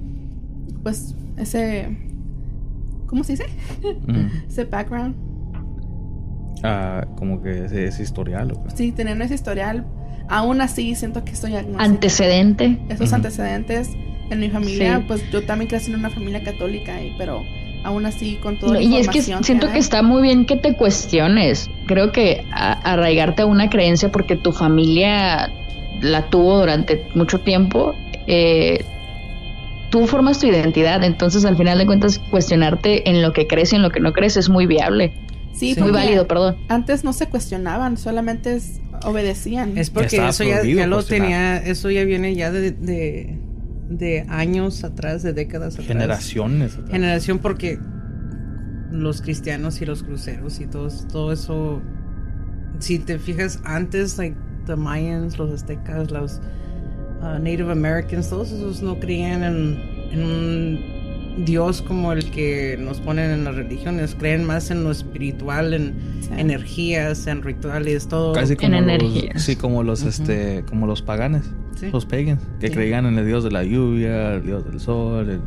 [0.82, 1.96] pues, ese,
[3.06, 3.46] ¿cómo se dice?
[4.48, 5.16] ese background.
[6.62, 8.52] Ah, como que ese, historial.
[8.52, 9.86] ¿o Sí, teniendo ese historial,
[10.28, 12.78] aún así siento que estoy Antecedente.
[12.88, 13.90] Esos antecedentes
[14.30, 17.44] en mi familia, pues yo también crecí en una familia católica, y, pero
[17.84, 21.70] aún así con todo Y es que siento que, está muy bien que te cuestiones.
[21.86, 25.50] Creo que arraigarte a una creencia porque tu familia
[26.02, 27.94] la tuvo durante mucho tiempo.
[28.26, 28.84] Eh,
[29.90, 33.76] tú formas tu identidad, entonces al final de cuentas cuestionarte en lo que crees y
[33.76, 35.12] en lo que no crees es muy viable.
[35.52, 36.56] Sí, muy válido, perdón.
[36.68, 38.60] Antes no se cuestionaban, solamente
[39.04, 39.76] obedecían.
[39.76, 42.72] Es porque eso ya, lo tenía, eso ya viene ya de,
[43.88, 45.88] de, años atrás, de décadas atrás.
[45.88, 46.78] Generaciones.
[46.90, 47.78] Generación porque
[48.90, 51.82] los cristianos y los cruceros y todo, todo eso,
[52.78, 56.40] si te fijas antes, like the Mayans, los aztecas, los
[57.20, 59.80] uh, Native Americans, todos esos no creían en,
[60.12, 60.97] en un
[61.44, 65.94] Dios como el que nos ponen en las religiones, creen más en lo espiritual, en
[66.36, 68.32] energías, en rituales, todo.
[68.32, 71.44] Casi como en los, Sí, como los, este, como los paganes,
[71.92, 75.40] los pagans, que creían en el Dios de la lluvia, el Dios del sol, el,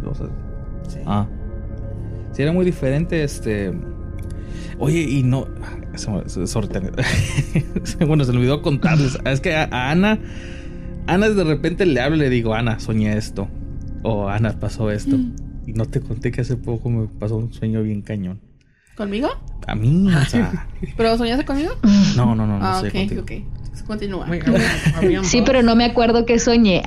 [0.87, 0.99] sí.
[1.05, 1.27] Ah.
[2.31, 3.73] Sí, era muy diferente, este...
[4.79, 5.47] Oye, y no...
[8.07, 9.17] bueno, se me olvidó contarles.
[9.25, 10.17] Es que a, Ana...
[11.07, 13.49] Ana de repente le hablo y le digo, Ana, soñé esto.
[14.03, 15.17] O Ana, pasó esto.
[15.17, 15.50] Mm.
[15.65, 18.39] Y no te conté que hace poco me pasó un sueño bien cañón.
[18.95, 19.29] ¿Conmigo?
[19.67, 20.67] A mí, o sea...
[20.97, 21.71] ¿Pero soñaste conmigo?
[22.15, 23.31] No, no, no, no ah, ok, ok.
[23.87, 24.27] Continúa.
[25.23, 26.83] sí, pero no me acuerdo que soñé.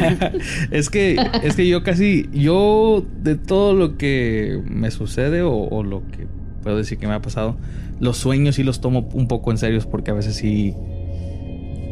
[0.70, 6.02] es que, es que yo casi, yo de todo lo que me sucede o, lo
[6.10, 6.26] que
[6.62, 7.56] puedo decir que me ha pasado,
[8.00, 10.74] los sueños sí los tomo un poco en serio porque a veces sí,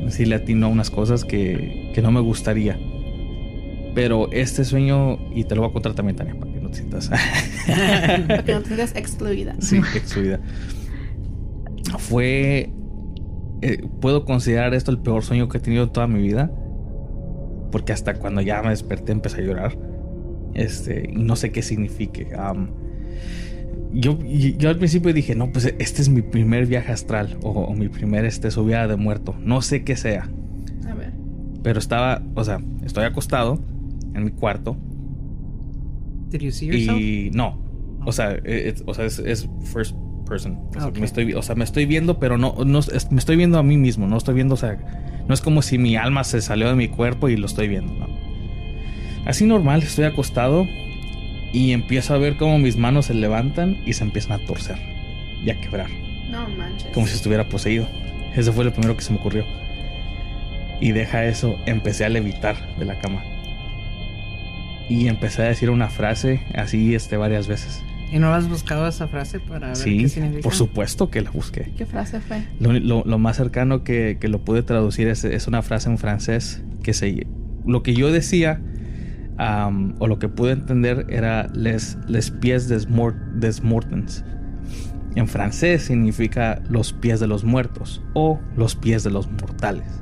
[0.09, 2.79] sí le atino a unas cosas que, que no me gustaría.
[3.95, 6.77] Pero este sueño, y te lo voy a contar también, Tania, para que no te
[6.77, 7.09] sientas.
[7.67, 9.57] para que no te sientas excluida.
[9.61, 10.41] Sí, excluida.
[11.99, 12.71] Fue.
[13.61, 16.51] Eh, puedo considerar esto el peor sueño que he tenido toda mi vida.
[17.73, 19.79] Porque hasta cuando ya me desperté empecé a llorar.
[20.55, 22.29] Este, y no sé qué signifique.
[23.93, 27.39] yo, yo al principio dije, no, pues este es mi primer viaje astral.
[27.43, 29.35] O, mi primer este, subida de muerto.
[29.41, 30.29] No sé qué sea.
[30.89, 31.13] A ver.
[31.63, 33.59] Pero estaba, o sea, estoy acostado
[34.19, 34.77] en mi cuarto.
[36.31, 37.01] Did you see yourself?
[37.01, 37.69] Y no.
[38.05, 38.37] O sea,
[38.87, 40.59] o sea es, first person.
[40.77, 43.59] O sea, me estoy, o sea, me estoy viendo, pero no, no me estoy viendo
[43.59, 44.07] a mí mismo.
[44.07, 44.79] No estoy viendo, o sea,
[45.27, 47.93] no es como si mi alma se salió de mi cuerpo y lo estoy viendo.
[47.95, 48.07] No.
[49.25, 50.67] Así normal, estoy acostado
[51.53, 54.79] y empiezo a ver cómo mis manos se levantan y se empiezan a torcer
[55.45, 55.91] y a quebrar.
[56.31, 56.91] No manches.
[56.93, 57.87] Como si estuviera poseído.
[58.35, 59.45] Ese fue lo primero que se me ocurrió.
[60.81, 63.23] Y deja eso, empecé a levitar de la cama
[64.89, 67.83] y empecé a decir una frase así este varias veces.
[68.11, 70.43] ¿Y no has buscado esa frase para ver sí, qué significa?
[70.43, 71.73] por supuesto que la busqué.
[71.77, 72.43] ¿Qué frase fue?
[72.59, 76.95] Lo, más cercano que, que, lo pude traducir es, es, una frase en francés que
[76.95, 77.27] se...
[77.67, 78.63] Lo que yo decía
[79.99, 84.25] o lo que pude entender era les, les pies des, mort, des mortens.
[85.15, 90.01] En francés significa los pies de los muertos o los pies de los mortales.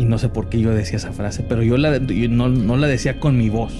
[0.00, 3.20] Y no sé por qué yo decía esa frase, pero yo, la, no, la decía
[3.20, 3.74] con mi voz.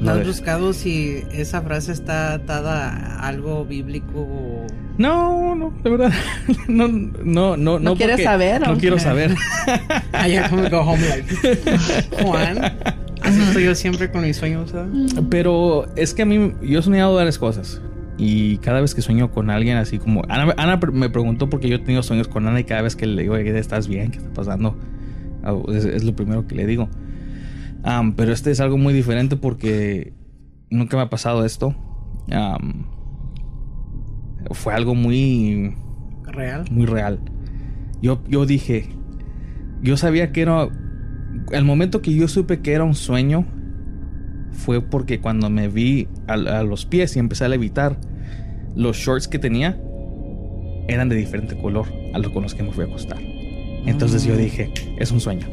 [0.00, 4.66] ¿No has buscado si esa frase está atada a algo bíblico
[4.98, 6.12] No, no, de verdad.
[6.66, 7.78] No, no, no.
[7.78, 8.60] ¿No, quieres saber?
[8.66, 9.36] No quiero saber.
[10.12, 11.32] I como go home like,
[12.24, 12.58] Juan,
[13.22, 15.14] así estoy yo siempre con mis sueños, ¿sabes?
[15.30, 17.80] Pero es que a mí, yo he soñado varias cosas.
[18.16, 20.22] Y cada vez que sueño con alguien así como...
[20.28, 23.22] Ana, me preguntó porque yo he tenido sueños con Ana y cada vez que le
[23.22, 24.10] digo, ¿estás bien?
[24.10, 24.76] ¿Qué está pasando?
[25.42, 26.88] Ah, es, lo primero que le digo.
[28.16, 30.12] pero este es algo muy diferente porque
[30.70, 31.74] nunca me ha pasado esto.
[34.52, 35.74] fue algo muy...
[36.24, 36.64] Real.
[36.70, 37.20] Muy real.
[38.00, 38.88] Yo, yo dije...
[39.82, 40.68] Yo sabía que era...
[41.50, 43.44] El momento que yo supe que era un sueño
[44.52, 47.96] fue porque cuando me vi a, los pies y empecé a levitar,
[48.74, 49.80] los shorts que tenía
[50.88, 53.18] eran de diferente color a los con los que me fui a acostar.
[53.86, 54.38] Entonces yo mm.
[54.38, 55.46] dije, es un sueño.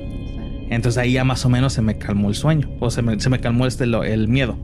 [0.70, 3.66] Entonces ahí ya más o menos se me calmó el sueño, o se me, calmó
[3.66, 4.58] este, el miedo.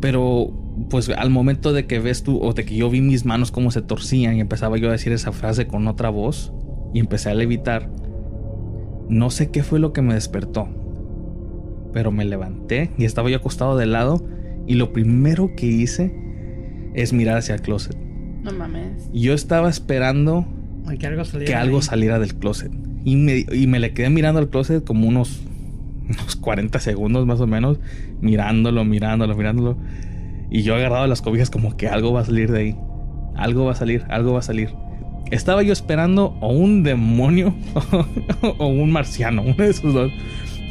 [0.00, 0.52] Pero
[0.90, 3.70] pues al momento de que ves tú, o de que yo vi mis manos cómo
[3.70, 6.52] se torcían y empezaba yo a decir esa frase con otra voz
[6.92, 7.88] y empecé a levitar,
[9.08, 10.68] no sé qué fue lo que me despertó
[11.96, 14.22] pero me levanté y estaba yo acostado de lado
[14.66, 16.14] y lo primero que hice
[16.94, 17.96] es mirar hacia el closet.
[18.42, 19.10] No mames.
[19.12, 20.46] Yo estaba esperando
[20.98, 22.72] que algo saliera, que algo saliera del closet.
[23.04, 25.40] Y me, y me le quedé mirando al closet como unos,
[26.08, 27.78] unos 40 segundos más o menos,
[28.20, 29.76] mirándolo, mirándolo, mirándolo.
[30.50, 32.76] Y yo agarrado las cobijas como que algo va a salir de ahí.
[33.34, 34.70] Algo va a salir, algo va a salir.
[35.30, 37.54] Estaba yo esperando o un demonio
[38.58, 40.12] o un marciano, uno de esos dos.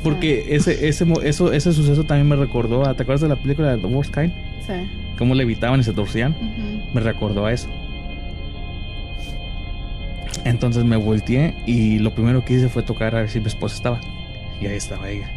[0.06, 3.82] Porque ese, ese, eso, ese suceso también me recordó ¿Te acuerdas de la película de
[3.82, 4.32] The Worst Kind?
[4.68, 4.74] Sí.
[5.18, 6.36] Cómo levitaban y se torcían.
[6.94, 7.68] Me recordó a eso.
[10.44, 13.78] Entonces me volteé y lo primero que hice fue tocar a ver si mi esposa
[13.78, 14.00] estaba.
[14.62, 15.28] Y ahí estaba ella.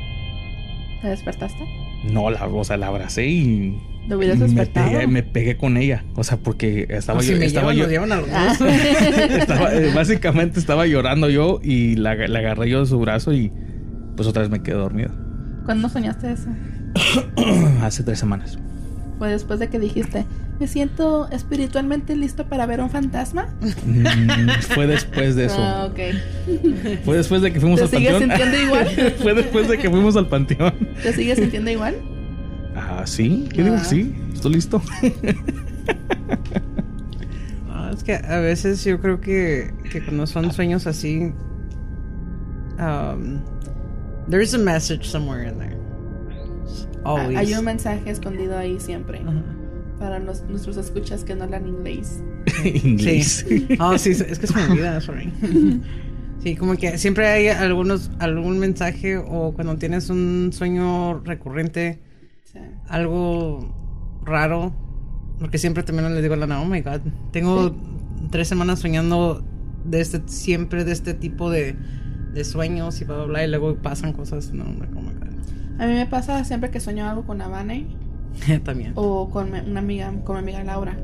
[1.00, 1.64] ¿Te despertaste?
[2.04, 3.78] No, la, o sea, la abracé y.
[4.06, 5.08] ¿Lo hubieras despertado?
[5.08, 6.04] Me pegué, con ella.
[6.14, 7.36] O sea, porque estaba yo.
[7.36, 7.86] estaba yo.
[7.88, 13.50] estaba, eh, básicamente estaba llorando yo y la, la agarré yo de su brazo y
[14.18, 15.10] pues otra vez me quedé dormido.
[15.64, 16.48] ¿Cuándo soñaste eso?
[17.82, 18.58] Hace tres semanas.
[19.18, 20.26] Fue después de que dijiste,
[20.60, 23.46] me siento espiritualmente listo para ver un fantasma.
[23.86, 25.56] Mm, fue después de eso.
[25.60, 25.98] Ah, ok.
[27.04, 28.30] Fue después de que fuimos ¿Te al sigues panteón.
[28.38, 29.14] sintiendo igual?
[29.22, 30.72] fue después de que fuimos al panteón.
[31.02, 31.94] ¿Te sigues sintiendo igual?
[32.76, 33.48] Ah, sí.
[33.54, 33.80] Yo digo Ah.
[33.80, 34.14] que sí.
[34.34, 34.82] Estoy listo.
[37.66, 41.32] No, es que a veces yo creo que, que cuando son sueños así,
[42.78, 43.40] um,
[44.30, 45.76] there's a message somewhere in there.
[47.04, 47.36] Always.
[47.38, 49.20] Hay un mensaje escondido ahí siempre.
[49.98, 52.22] Para los- nuestros escuchas que no hablan inglés.
[52.84, 53.44] Inglés.
[53.48, 53.66] Sí.
[53.80, 55.32] Oh, sí, es que se me olvida, sorry.
[56.40, 61.98] Sí, como que siempre hay algunos, algún mensaje o cuando tienes un sueño recurrente,
[62.44, 62.60] Sí.
[62.86, 63.74] algo
[64.24, 64.72] raro,
[65.40, 67.00] porque siempre también le digo a Lana, oh my god,
[67.32, 67.74] tengo
[68.30, 69.44] tres semanas soñando
[69.84, 71.74] de este, siempre de este tipo de,
[72.32, 75.04] de sueños y bla, bla, bla, y luego pasan cosas, no, my god.
[75.80, 77.86] A mí me pasa siempre que sueño algo con Avane
[78.64, 78.92] también.
[78.96, 80.98] o con mi- una amiga, con mi amiga Laura.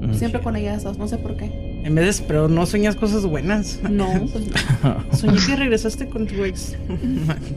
[0.00, 0.14] Mm.
[0.14, 1.80] Siempre con ellas dos, no sé por qué.
[1.84, 3.78] En vez de, pero no sueñas cosas buenas.
[3.90, 4.46] No, pues
[4.82, 5.16] no.
[5.16, 6.76] Soñé que regresaste con tu ex.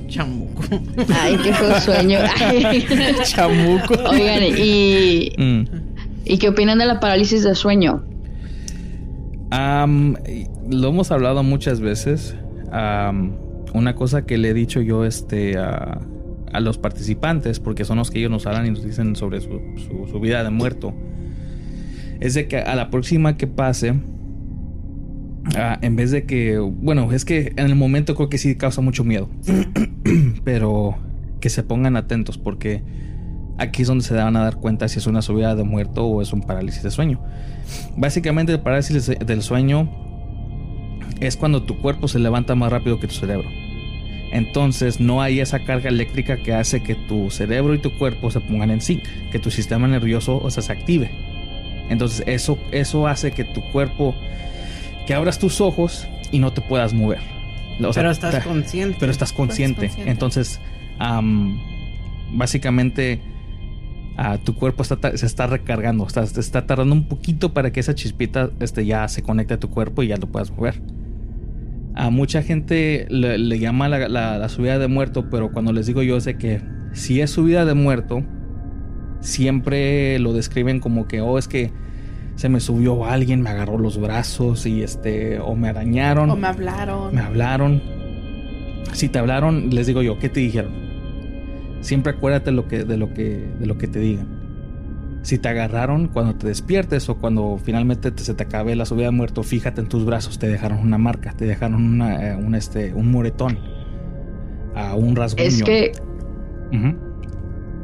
[0.08, 0.62] Chamuco.
[1.22, 2.20] Ay, qué feo sueño.
[2.40, 2.86] Ay.
[3.24, 3.96] Chamuco.
[4.12, 5.64] Oigan, ¿y, Mm.
[6.26, 8.04] ¿y qué opinan de la parálisis de sueño?
[9.52, 10.16] Am,
[10.70, 12.36] lo hemos hablado muchas veces.
[12.72, 16.00] Una cosa que le he dicho yo este, a,
[16.54, 20.20] a los participantes, porque son los que ellos nos hablan y nos dicen sobre su
[20.22, 20.94] vida de muerto,
[22.20, 23.94] es de que a la próxima que pase,
[25.56, 28.82] ah, en vez de que, bueno, es que en el momento creo que sí causa
[28.82, 29.30] mucho miedo,
[30.44, 30.96] pero
[31.40, 32.84] que se pongan atentos porque
[33.58, 36.22] aquí es donde se van a dar cuenta si es una subida de muerto o
[36.22, 37.22] es un parálisis de sueño.
[37.98, 39.90] Básicamente el parálisis del sueño
[41.20, 43.50] es cuando tu cuerpo se levanta más rápido que tu cerebro.
[44.32, 48.42] Entonces no hay esa carga eléctrica que hace que tu cerebro y tu cuerpo se
[48.42, 51.10] pongan en sync, que tu sistema nervioso o sea, se active.
[51.90, 54.14] Entonces eso, eso hace que tu cuerpo,
[55.08, 57.20] que abras tus ojos y no te puedas mover.
[57.80, 58.98] O sea, pero estás te- consciente.
[59.00, 59.88] pero estás consciente.
[59.88, 60.12] consciente.
[60.12, 60.60] Entonces,
[60.98, 61.60] am,
[62.34, 63.22] básicamente,
[64.18, 66.06] ah, tu cuerpo está se está recargando.
[66.08, 69.70] Está, está tardando un poquito para que esa chispita este, ya se conecte a tu
[69.70, 70.82] cuerpo y ya lo puedas mover.
[71.96, 75.88] A mucha gente le, le llama la, la- la subida de muerto, pero cuando les
[75.88, 78.24] digo yo sé que si es subida de muerto,
[79.22, 81.72] siempre lo describen como que, oh, es que
[82.36, 86.30] se me subió alguien, me agarró los brazos y este, o me arañaron.
[86.30, 87.16] O me hablaron.
[87.16, 87.82] Me hablaron.
[88.94, 90.72] Si te hablaron, les digo yo, ¿qué te dijeron?
[91.82, 94.28] Siempre acuérdate lo que, de, lo que, de lo que te digan.
[95.26, 99.06] Si te agarraron cuando te despiertes o cuando finalmente te- se te acabe la subida
[99.06, 102.54] de muerto, fíjate en tus brazos, te dejaron una marca, te dejaron una, eh, un,
[102.54, 103.58] este, un moretón,
[104.76, 105.48] a un rasguño.
[105.48, 105.94] Es que,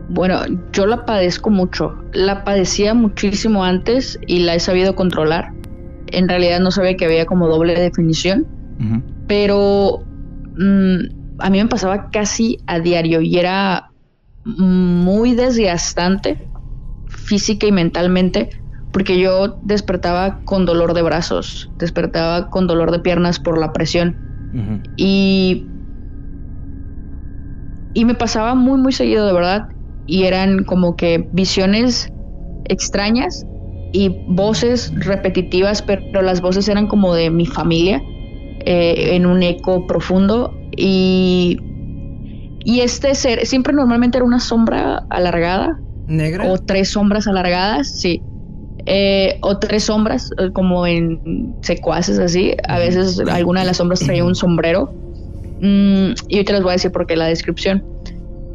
[0.09, 0.37] bueno,
[0.71, 1.95] yo la padezco mucho.
[2.13, 5.51] La padecía muchísimo antes y la he sabido controlar.
[6.11, 8.45] En realidad no sabía que había como doble definición,
[9.25, 10.03] pero
[10.59, 13.89] mm, a mí me pasaba casi a diario y era
[14.45, 16.37] muy desgastante
[17.31, 18.49] física y mentalmente
[18.91, 24.17] porque yo despertaba con dolor de brazos, despertaba con dolor de piernas por la presión.
[24.97, 25.69] Y
[27.93, 29.61] y me pasaba muy muy seguido de verdad.
[30.05, 32.09] Y eran como que visiones
[32.65, 33.45] extrañas
[33.93, 38.01] y voces repetitivas pero las voces eran como de mi familia
[38.65, 40.53] eh, en un eco profundo.
[40.75, 41.57] Y
[42.65, 45.81] y este ser siempre normalmente era una sombra alargada
[46.17, 46.45] ¿Negra?
[46.51, 48.21] o tres sombras alargadas, sí.
[48.85, 52.53] Eh, o tres sombras, eh, como en secuaces así.
[52.67, 54.91] A veces alguna de las sombras traía un sombrero.
[55.61, 57.83] Mm, y ahorita les voy a decir por qué la descripción.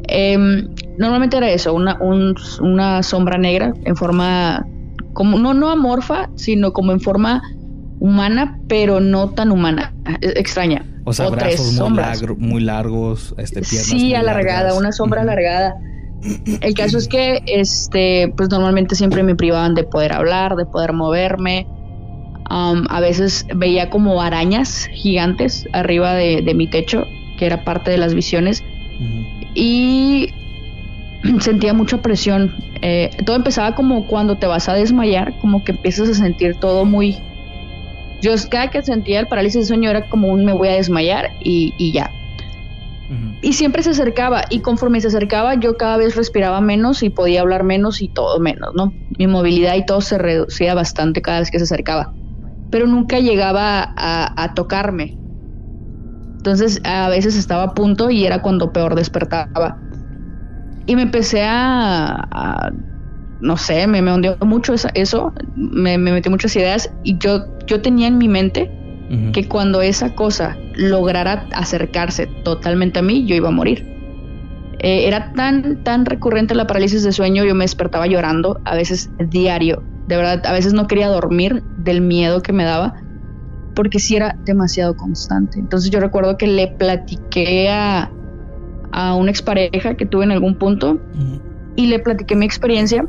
[0.09, 0.67] Em,
[0.97, 4.65] normalmente era eso, una, un- una sombra negra en forma,
[5.13, 7.41] como no, no amorfa, sino como en forma
[7.99, 10.85] humana, pero no tan humana, eh, extraña.
[11.05, 12.21] O sea, tres brazos muy, sombras.
[12.21, 14.77] largo- muy largos, este, piernas muy Sí, alargada, largas.
[14.79, 15.29] una sombra Ujú.
[15.29, 15.75] alargada.
[16.61, 20.93] El caso es que, este, pues normalmente siempre me privaban de poder hablar, de poder
[20.93, 21.67] moverme.
[22.49, 27.05] Am, a veces veía como arañas gigantes arriba de, de mi techo,
[27.37, 28.63] que era parte de las visiones,
[29.53, 30.29] y
[31.39, 32.55] sentía mucha presión.
[32.81, 36.85] Eh, todo empezaba como cuando te vas a desmayar, como que empiezas a sentir todo
[36.85, 37.17] muy...
[38.21, 41.29] Yo cada que sentía el parálisis de sueño era como un me voy a desmayar
[41.39, 42.11] y, y ya.
[43.41, 47.41] Y siempre se acercaba y conforme se acercaba yo cada vez respiraba menos y podía
[47.41, 48.93] hablar menos y todo menos, ¿no?
[49.17, 52.13] Mi movilidad y todo se reducía bastante cada vez que se acercaba.
[52.69, 55.17] Pero nunca llegaba a, tocarme.
[56.37, 59.77] Entonces a veces estaba a punto y era cuando peor despertaba.
[60.85, 62.71] Y me empecé a,
[63.39, 67.81] no sé, me, me hundió mucho eso, me, me metió muchas ideas y yo, yo
[67.81, 68.69] tenía en mi mente
[69.31, 73.85] que cuando esa cosa lograra acercarse totalmente a mí, yo iba a morir.
[74.79, 79.09] Eh, era tan, tan recurrente la parálisis de sueño, yo me despertaba llorando, a veces
[79.17, 82.95] diario, de verdad, a veces no quería dormir del miedo que me daba,
[83.75, 85.59] porque sí era demasiado constante.
[85.59, 88.11] Entonces yo recuerdo que le platiqué a,
[88.91, 90.99] a una expareja que tuve en algún punto
[91.75, 93.05] y le platiqué mi experiencia.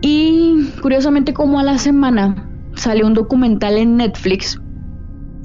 [0.00, 2.51] Y curiosamente como a la semana
[2.82, 4.60] salió un documental en Netflix,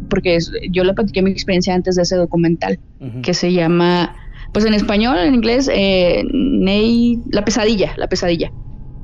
[0.09, 0.39] porque
[0.71, 2.79] yo le platiqué mi experiencia antes de ese documental,
[3.21, 4.15] que se llama,
[4.53, 8.51] pues en español, en inglés, eh, Ney, La pesadilla, La pesadilla.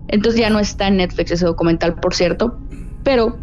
[0.08, 2.60] Entonces ya no está en Netflix ese documental, por cierto,
[3.04, 3.38] pero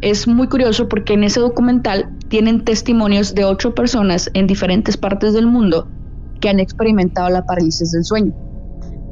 [0.00, 5.34] es muy curioso porque en ese documental tienen testimonios de ocho personas en diferentes partes
[5.34, 5.88] del mundo
[6.40, 8.32] que han experimentado la parálisis del sueño.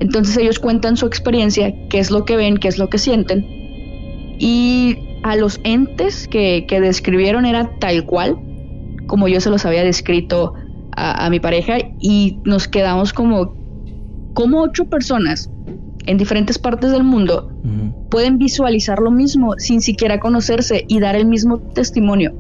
[0.01, 3.64] Entonces ellos cuentan su experiencia, qué es lo que ven, qué es lo que sienten,
[4.39, 8.39] y a los entes que, describieron era tal cual,
[9.07, 10.55] como yo se los había descrito
[10.97, 13.55] a, mi pareja, y nos quedamos como,
[14.35, 15.51] como ocho personas
[16.07, 17.51] en diferentes partes del mundo
[18.11, 22.33] pueden visualizar lo mismo sin siquiera conocerse y dar el mismo testimonio.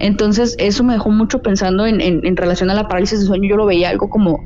[0.00, 3.48] Entonces eso me dejó mucho pensando en, en, relación a la parálisis de sueño.
[3.48, 4.42] Yo lo veía algo como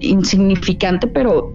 [0.00, 1.54] insignificante, pero,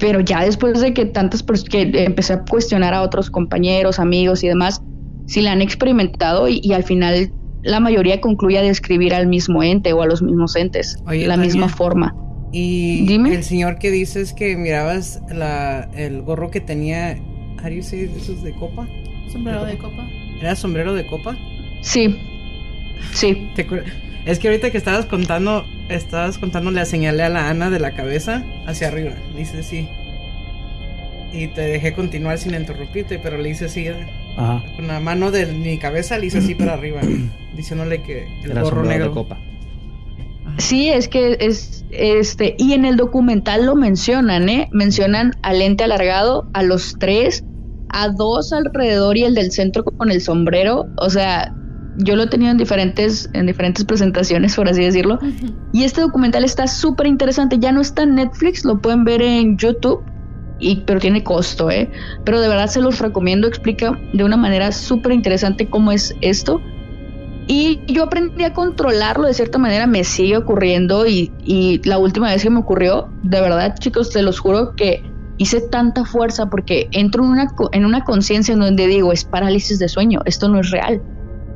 [0.00, 4.42] pero ya después de que tantas personas, que empecé a cuestionar a otros compañeros, amigos
[4.42, 4.82] y demás,
[5.26, 7.30] si la han experimentado y, al final
[7.62, 11.68] la mayoría concluye a describir al mismo ente o a los mismos entes, la misma
[11.68, 12.16] forma.
[12.52, 13.34] Y Dime.
[13.34, 17.16] el señor que dices que mirabas la, el gorro que tenía,
[17.62, 18.88] ¿how do ¿Esos de copa?
[19.30, 20.08] Sombrero de copa.
[20.40, 21.36] ¿Era sombrero de copa?
[21.82, 22.18] Sí.
[23.12, 23.50] Sí.
[24.26, 27.92] Es que ahorita que estabas contando, estabas contando, le señalé a la Ana de la
[27.92, 29.12] cabeza hacia arriba.
[29.34, 29.88] Le hice sí.
[31.32, 33.88] Y te dejé continuar sin interrumpirte, pero le hice así.
[34.36, 34.62] Ajá.
[34.76, 37.00] Con la mano de mi cabeza le hice así para arriba,
[37.56, 39.08] diciéndole que el gorro negro.
[39.08, 39.38] De copa.
[40.58, 44.68] Sí, es que es este y en el documental lo mencionan, ¿eh?
[44.72, 47.44] Mencionan al ente alargado, a los tres,
[47.88, 51.54] a dos alrededor y el del centro con el sombrero, o sea,
[52.04, 55.18] yo lo he tenido en diferentes en diferentes presentaciones, por así decirlo.
[55.72, 59.56] Y este documental está súper interesante, ya no está en Netflix, lo pueden ver en
[59.56, 60.02] YouTube.
[60.62, 61.90] Y, pero tiene costo, ¿eh?
[62.24, 66.60] Pero de verdad se los recomiendo, explica de una manera súper interesante cómo es esto
[67.52, 72.44] y yo aprendí a controlarlo de cierta manera, me sigue ocurriendo y, la última vez
[72.44, 75.02] que me ocurrió, de verdad chicos, te los juro que
[75.36, 79.80] hice tanta fuerza porque entro en una, en una conciencia en donde digo, es parálisis
[79.80, 81.02] de sueño, esto no es real.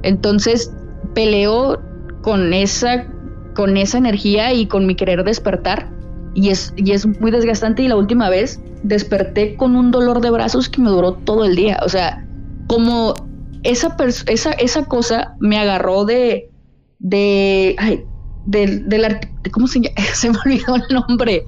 [0.05, 0.73] Entonces
[1.15, 1.83] peleo
[2.23, 3.07] con esa,
[3.55, 5.91] con esa energía y con mi querer despertar
[6.35, 10.31] y es, y es muy desgastante y la última vez desperté con un dolor de
[10.31, 11.79] brazos que me duró todo el día.
[11.85, 12.27] O sea,
[12.67, 13.15] como
[13.63, 13.97] esa,
[14.27, 16.51] esa, esa cosa me agarró de,
[16.99, 18.05] de, ay,
[18.47, 19.21] de,
[19.53, 19.95] ¿cómo se llama?
[20.13, 21.45] Se me olvidó el nombre.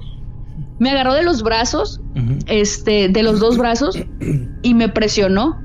[0.79, 2.01] Me agarró de los brazos,
[2.45, 3.97] este, de los dos brazos
[4.61, 5.59] y me presionó.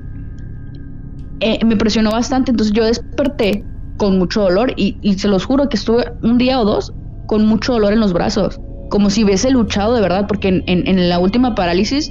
[1.42, 3.64] Eh, me presionó bastante, entonces yo desperté
[3.98, 6.92] con mucho dolor y, se los juro que estuve un día o dos
[7.26, 11.08] con mucho dolor en los brazos, como si hubiese luchado de verdad, porque en, en
[11.08, 12.10] la última parálisis,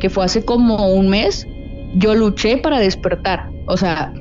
[0.00, 1.46] que fue hace como un mes,
[1.94, 4.12] yo luché para despertar o sea,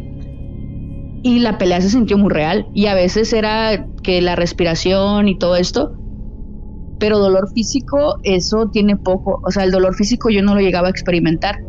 [1.23, 2.67] y la pelea se sintió muy real.
[2.73, 5.93] Y a veces era que la respiración y todo esto.
[6.99, 9.41] Pero dolor físico, eso tiene poco.
[9.43, 11.59] O sea, el dolor físico yo no lo llegaba a experimentar.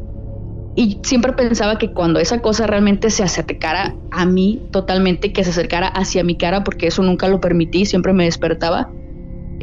[0.74, 5.50] Y siempre pensaba que cuando esa cosa realmente se acercara a mí totalmente, que se
[5.50, 8.90] acercara hacia mi cara, porque eso nunca lo permití, siempre me despertaba,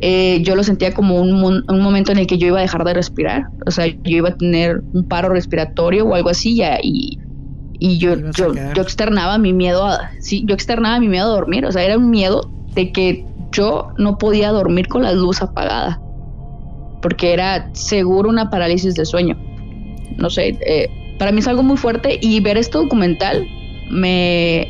[0.02, 1.34] eh, yo lo sentía como un,
[1.68, 3.48] un, momento en el que yo iba a dejar de respirar.
[3.66, 7.20] O sea, yo iba a tener un paro respiratorio o algo así y,
[7.80, 11.66] y yo, yo, yo, externaba mi miedo a, sí, yo externaba mi miedo a dormir,
[11.66, 16.00] o sea, era un miedo de que yo no podía dormir con la luz apagada,
[17.02, 19.38] porque era seguro una parálisis de sueño.
[20.18, 23.48] No sé, eh, para mí es algo muy fuerte y ver este documental
[23.90, 24.68] me,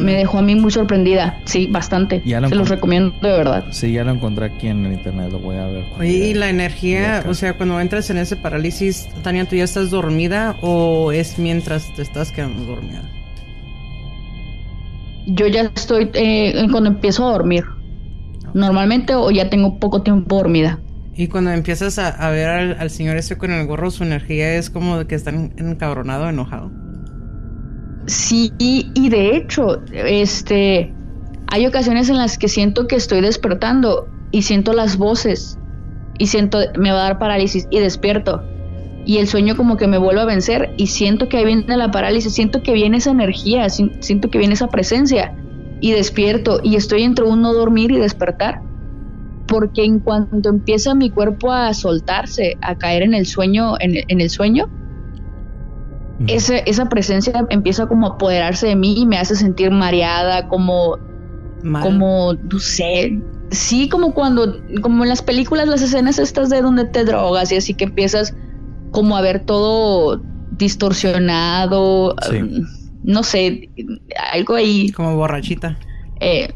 [0.00, 2.22] me dejó a mí muy sorprendida, sí, bastante.
[2.24, 3.64] Se los recomiendo de verdad.
[3.70, 5.84] Sí, ya lo encontré aquí en el internet, lo voy a ver.
[5.98, 9.90] Oye, y la energía, o sea, cuando entras en ese parálisis, Tania, ¿tú ya estás
[9.90, 13.02] dormida o es mientras te estás quedando dormida?
[15.26, 17.64] Yo ya estoy eh, cuando empiezo a dormir.
[18.54, 20.80] Normalmente o ya tengo poco tiempo dormida.
[21.16, 24.98] Y cuando empiezas a, ver al, señor ese con el gorro, su energía es como
[24.98, 26.70] de que está encabronado, enojado.
[28.06, 30.92] Sí, y de hecho, este,
[31.48, 35.58] hay ocasiones en las que siento que estoy despertando y siento las voces
[36.18, 38.42] y siento, me va a dar parálisis y despierto.
[39.04, 42.34] Y el sueño como que me vuelve a vencer y siento que viene la parálisis,
[42.34, 45.32] siento que viene esa energía, siento que viene esa presencia
[45.80, 48.62] y despierto y estoy entre un no dormir y despertar.
[49.46, 54.30] Porque en cuanto empieza mi cuerpo a soltarse, a caer en el sueño, en el,
[54.30, 54.68] sueño,
[56.26, 60.98] esa presencia empieza como a apoderarse de mí y me hace sentir mareada, como,
[61.82, 63.20] como, no sé,
[63.50, 67.56] sí, como cuando, como en las películas, las escenas estas de donde te drogas y
[67.56, 68.34] así que empiezas
[68.90, 70.22] como a ver todo
[70.52, 72.66] distorsionado, um,
[73.04, 73.70] no sé,
[74.32, 74.90] algo ahí.
[74.90, 75.78] Como borrachita.
[76.20, 76.48] Eh,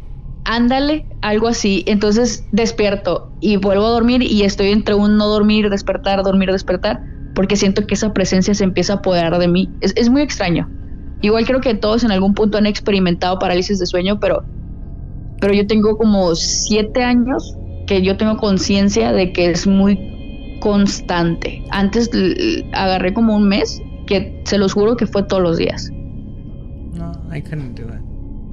[0.44, 1.84] ándale, algo así.
[1.86, 7.00] Entonces despierto y vuelvo a dormir y estoy entre un no dormir, despertar, dormir, despertar,
[7.34, 9.68] porque siento que esa presencia se empieza a apoderar de mí.
[9.80, 10.68] Es, es muy extraño.
[11.22, 14.42] Igual creo que todos en algún punto han experimentado parálisis de sueño, pero
[15.40, 21.62] pero yo tengo como siete años que yo tengo conciencia de que es muy constante.
[21.70, 22.10] Antes
[22.72, 25.90] agarré como un mes que se los juro que fue todos los días.
[26.92, 27.99] No, I couldn't do that.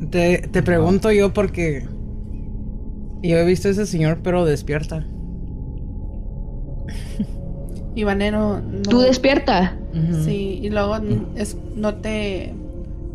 [0.10, 1.86] Te, te pregunto yo porque
[3.22, 5.06] yo he visto a ese señor pero despierta.
[7.96, 8.62] Ivanero.
[8.62, 9.76] No, ¿Tú despierta?
[10.24, 10.98] Sí, y luego
[11.36, 12.54] es, no te...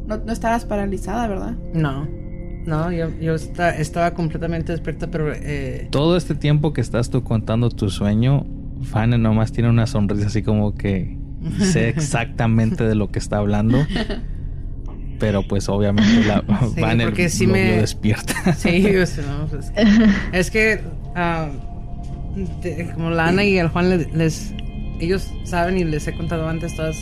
[0.06, 1.54] No, no estabas paralizada, ¿verdad?
[1.72, 2.08] No.
[2.66, 5.32] No, yo, yo estaba completamente despierta, pero...
[5.32, 5.86] Eh...
[5.90, 8.46] Todo este tiempo que estás tú contando tu sueño,
[8.82, 11.16] Fanny nomás tiene una sonrisa así como que
[11.60, 13.78] sé exactamente de lo que está hablando.
[15.22, 16.42] Pero pues obviamente la
[16.74, 17.76] sí, porque sí me...
[17.76, 18.34] despierta.
[18.56, 19.20] Sí, pues,
[20.32, 20.80] es que,
[21.14, 21.48] ah,
[22.94, 24.52] como la Ana y el Juan les,
[24.98, 26.96] ellos saben y les he contado antes todas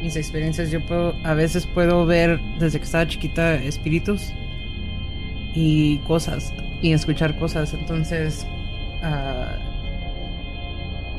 [0.00, 0.70] mis experiencias.
[0.70, 4.32] Yo puedo, a veces puedo ver desde que estaba chiquita espíritus
[5.52, 7.74] y cosas y escuchar cosas.
[7.74, 8.46] Entonces,
[9.02, 9.58] uh,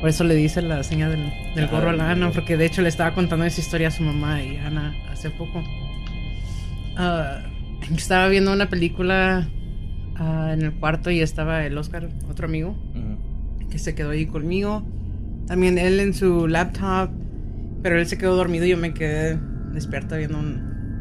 [0.00, 2.80] por eso le dice la señal del, del gorro a la Ana, porque de hecho
[2.80, 5.62] le estaba contando esa historia a su mamá y Ana hace poco.
[6.98, 9.48] Uh, estaba viendo una película
[10.20, 12.76] uh, en el cuarto y estaba el Oscar, otro amigo,
[13.70, 14.84] que se quedó ahí conmigo.
[15.46, 17.10] También él en su laptop,
[17.82, 19.38] pero él se quedó dormido y yo me quedé
[19.72, 20.38] despierta viendo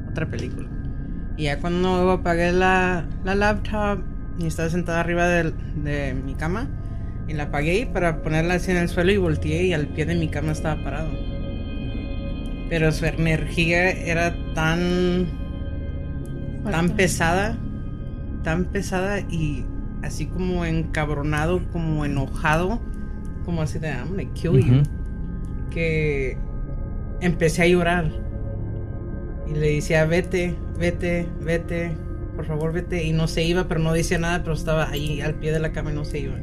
[0.10, 0.70] otra película.
[1.38, 4.00] Y ya cuando apagué la, la laptop
[4.40, 6.68] y estaba sentada arriba de, de, mi cama,
[7.28, 10.16] y la apagué para ponerla así en el suelo y volteé y al pie de
[10.16, 11.10] mi cama estaba parado.
[12.70, 15.41] Pero su energía era tan.
[16.70, 17.58] Tan pesada,
[18.44, 19.66] tan pesada y
[20.02, 22.80] así como encabronado, como enojado,
[23.46, 24.84] como así de, I'm gonna kill you.
[25.70, 26.38] Que
[27.22, 28.12] empecé a llorar.
[29.48, 31.92] Y le decía, vete, vete, vete,
[32.36, 33.04] por favor vete.
[33.04, 35.72] Y no se iba, pero no decía nada, pero estaba ahí al pie de la
[35.72, 36.36] cama y no se iba.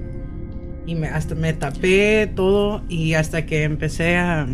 [0.87, 4.47] Y me, hasta me tapé todo y hasta que empecé a...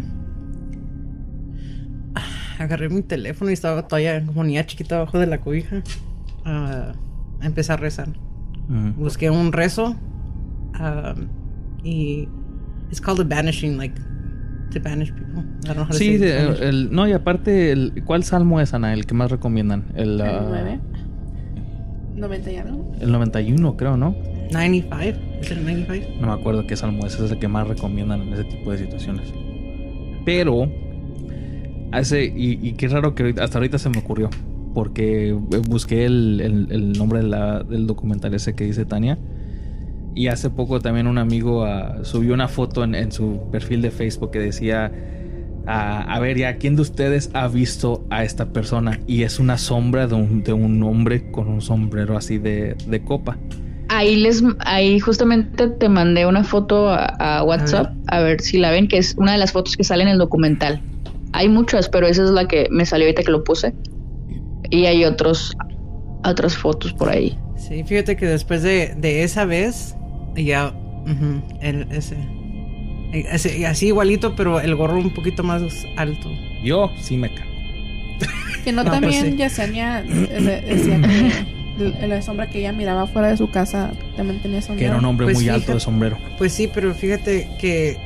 [2.59, 5.83] Agarré mi teléfono y estaba todavía como niña chiquita abajo de la cobija.
[6.45, 6.93] a
[7.43, 8.09] empecé a rezar.
[8.97, 9.97] Busqué un rezo
[10.81, 11.29] um,
[11.83, 12.29] y...
[12.91, 14.01] It's called a banishing, like
[15.91, 18.93] sí, el, no, y aparte, el, ¿cuál salmo es, Ana?
[18.93, 19.85] El que más recomiendan.
[19.95, 20.81] El, 9.
[22.15, 22.93] 91.
[23.01, 24.17] El 91, creo, ¿no?
[24.53, 25.19] 95.
[25.41, 26.21] ¿Es el 95?
[26.21, 27.19] No me acuerdo qué salmo es.
[27.19, 29.33] es el que más recomiendan en ese tipo de situaciones.
[30.25, 30.71] Pero,
[31.95, 34.31] hace, y, qué raro que hasta ahorita se me ocurrió.
[34.75, 35.33] Porque
[35.69, 39.19] busqué el, nombre del documental ese que dice Tania.
[40.17, 44.31] Y hace poco también un amigo ah, subió una foto en, su perfil de Facebook
[44.31, 44.93] que decía,
[45.67, 49.01] ah, a ver ya, ¿quién de ustedes ha visto a esta persona?
[49.07, 53.39] Y es una sombra de un, de un hombre con un sombrero así de, copa.
[53.89, 58.41] Ahí les, ahí justamente te mandé una foto a, WhatsApp, a ver.
[58.41, 60.81] si la ven, que es una de las fotos que sale en el documental.
[61.35, 63.74] Hay muchas, pero esa es la que me salió ahorita que lo puse.
[64.70, 65.53] Y hay otros,
[66.24, 67.37] otras fotos por ahí.
[67.57, 69.97] Sí, fíjate que después de, de esa vez,
[70.37, 70.72] ya,
[71.61, 72.16] ese,
[73.12, 75.61] ese, Así igualito, pero el gorro un poquito más
[75.97, 76.30] alto.
[76.62, 77.51] Yo sí me cago.
[78.62, 83.37] Que no, pues también Yesenia eh, decía que la sombra que ella miraba fuera de
[83.37, 84.78] su casa también tenía sombrero.
[84.78, 86.16] Que era un hombre pues muy alto de sombrero.
[86.39, 87.99] Pues sí, pero fíjate que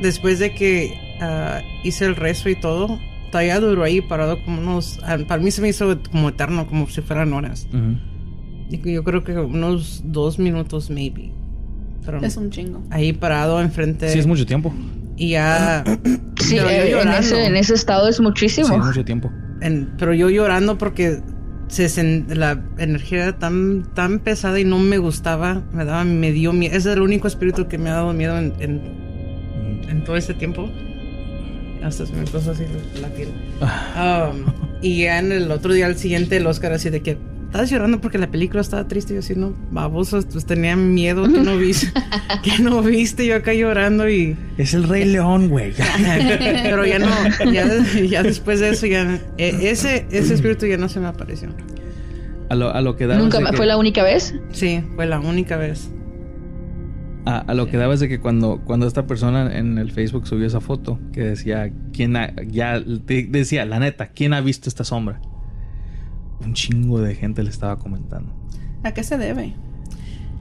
[0.00, 2.98] después de que ah, hice el rezo y todo,
[3.30, 5.00] todavía duró ahí parado como unos.
[5.04, 7.68] Ah, para mí se me hizo como eterno, como si fueran horas.
[8.70, 11.32] Yo creo que unos dos minutos, maybe.
[12.22, 12.82] es un chingo.
[12.90, 14.08] Ahí parado enfrente.
[14.10, 14.72] Sí, es mucho tiempo.
[15.16, 15.84] Y ya.
[16.40, 18.68] sí, en, ese, en, ese, estado es muchísimo.
[18.68, 19.30] Sí, mucho tiempo.
[19.98, 21.20] pero yo llorando porque
[21.68, 26.52] se la energía era tan, tan pesada y no me gustaba, me daba, me dio
[26.52, 26.76] miedo.
[26.76, 30.70] Ese es el único espíritu que me ha dado miedo en, en, todo este tiempo.
[31.82, 32.64] Hasta se me puso así
[33.00, 33.28] la piel.
[33.60, 34.32] Ah.
[34.32, 34.44] Um,
[34.82, 37.18] y ya en el otro día, al siguiente, el Oscar así de que
[37.48, 39.14] Estabas llorando porque la película estaba triste.
[39.14, 41.90] Yo así, no, babosos, pues tenía miedo que no viste.
[42.42, 44.36] que no viste, yo acá llorando y.
[44.58, 45.72] Es el Rey León, güey.
[46.62, 47.08] Pero ya no,
[47.50, 49.18] ya, después de eso, ya.
[49.38, 51.48] E, ese, ese espíritu ya no se me apareció.
[52.50, 53.18] A lo, a lo que daba.
[53.18, 54.34] ¿Nunca fue la única vez?
[54.52, 55.88] Sí, fue la única vez.
[57.30, 60.46] A, lo que daba es de que cuando, cuando esta persona en el Facebook subió
[60.46, 62.14] esa foto, que decía, ¿quién
[62.46, 65.20] ya decía, la neta, ¿quién ha visto esta sombra?
[66.44, 68.32] un chingo de gente le estaba comentando.
[68.82, 69.54] ¿A qué se debe?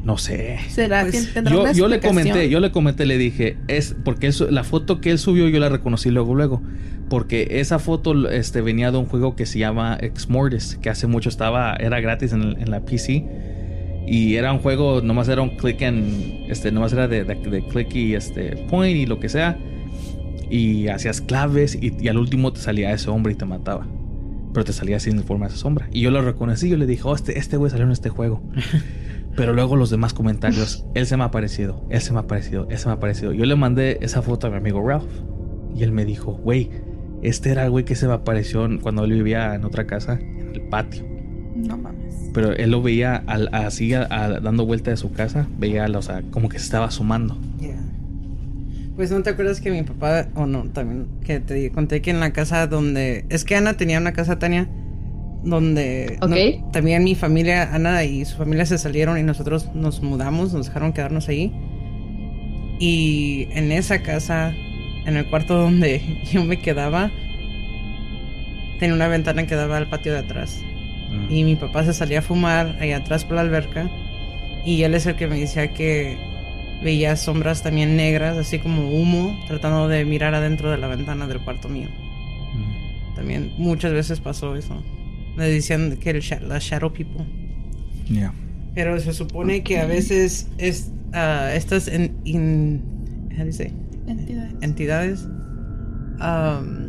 [0.04, 0.60] No sé.
[0.70, 4.64] ¿Será pues, yo, yo le comenté, yo le comenté, le dije, es porque eso, la
[4.64, 6.62] foto que él subió yo la reconocí luego, luego.
[7.10, 11.30] Porque esa foto este, venía de un juego que se llama Mortis que hace mucho
[11.30, 13.26] estaba, era gratis en, la PC.
[14.08, 17.94] Y era un juego, nomás era un click en, este, nomás era de, de, click
[17.94, 19.60] y este, point y lo que sea.
[20.50, 23.86] Y hacías claves y, y al último te salía ese hombre y te mataba
[24.54, 25.88] pero te salía en forma de esa sombra.
[25.92, 28.42] Y yo lo reconocí, yo le dije, oh, este, este güey salió en este juego.
[29.38, 32.68] pero luego los demás comentarios, él se me ha parecido, él se me ha parecido,
[32.72, 33.34] él se me ha parecido.
[33.34, 35.06] Yo le mandé esa foto a mi amigo Ralph
[35.76, 36.72] y él me dijo, güey,
[37.22, 40.56] este era el güey que se me apareció cuando él vivía en otra casa, en
[40.56, 41.06] el patio.
[41.56, 42.07] No mames.
[42.38, 46.60] Pero él lo veía así dando vuelta de su casa, veía, o sea, como que
[46.60, 47.36] se estaba asomando.
[48.96, 52.20] Pues no te acuerdas que mi papá, o no, también, que te conté que en
[52.20, 53.26] la casa donde.
[53.30, 54.70] Es que Ana tenía una casa, Tania,
[55.44, 56.20] donde.
[56.72, 60.94] también mi familia, Ana y su familia se salieron y nosotros nos mudamos, nos dejaron
[60.94, 61.52] quedarnos ahí.
[62.80, 64.54] Y en esa casa,
[65.08, 67.10] en el cuarto donde yo me quedaba,
[68.80, 70.62] tenía una ventana que daba al patio de atrás.
[71.18, 71.32] Mm.
[71.32, 73.90] Y mi papá se salía a fumar allá atrás por la alberca.
[74.66, 76.18] Y él es el que me decía que
[76.84, 81.40] veía sombras también negras, así como humo, tratando de mirar adentro de la ventana del
[81.40, 81.90] cuarto mío.
[82.54, 83.16] Mm.
[83.16, 84.84] También muchas veces pasó eso.
[85.36, 87.26] Me decían que el la shadow people.
[88.10, 88.34] Yeah.
[88.74, 92.82] Pero se supone que a veces es, uh, estas en, in,
[93.38, 95.28] entidades, entidades
[96.20, 96.87] um,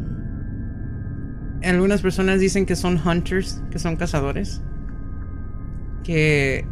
[1.62, 4.62] algunas personas dicen que son hunters, que son cazadores,
[6.04, 6.66] que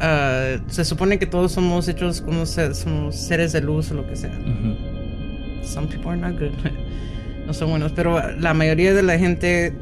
[0.00, 4.16] Ah, se supone que todos somos hechos como somos seres de luz o lo que
[4.16, 4.32] sea.
[5.62, 6.52] Some people are not good.
[7.46, 9.76] no son buenos, pero la mayoría de la gente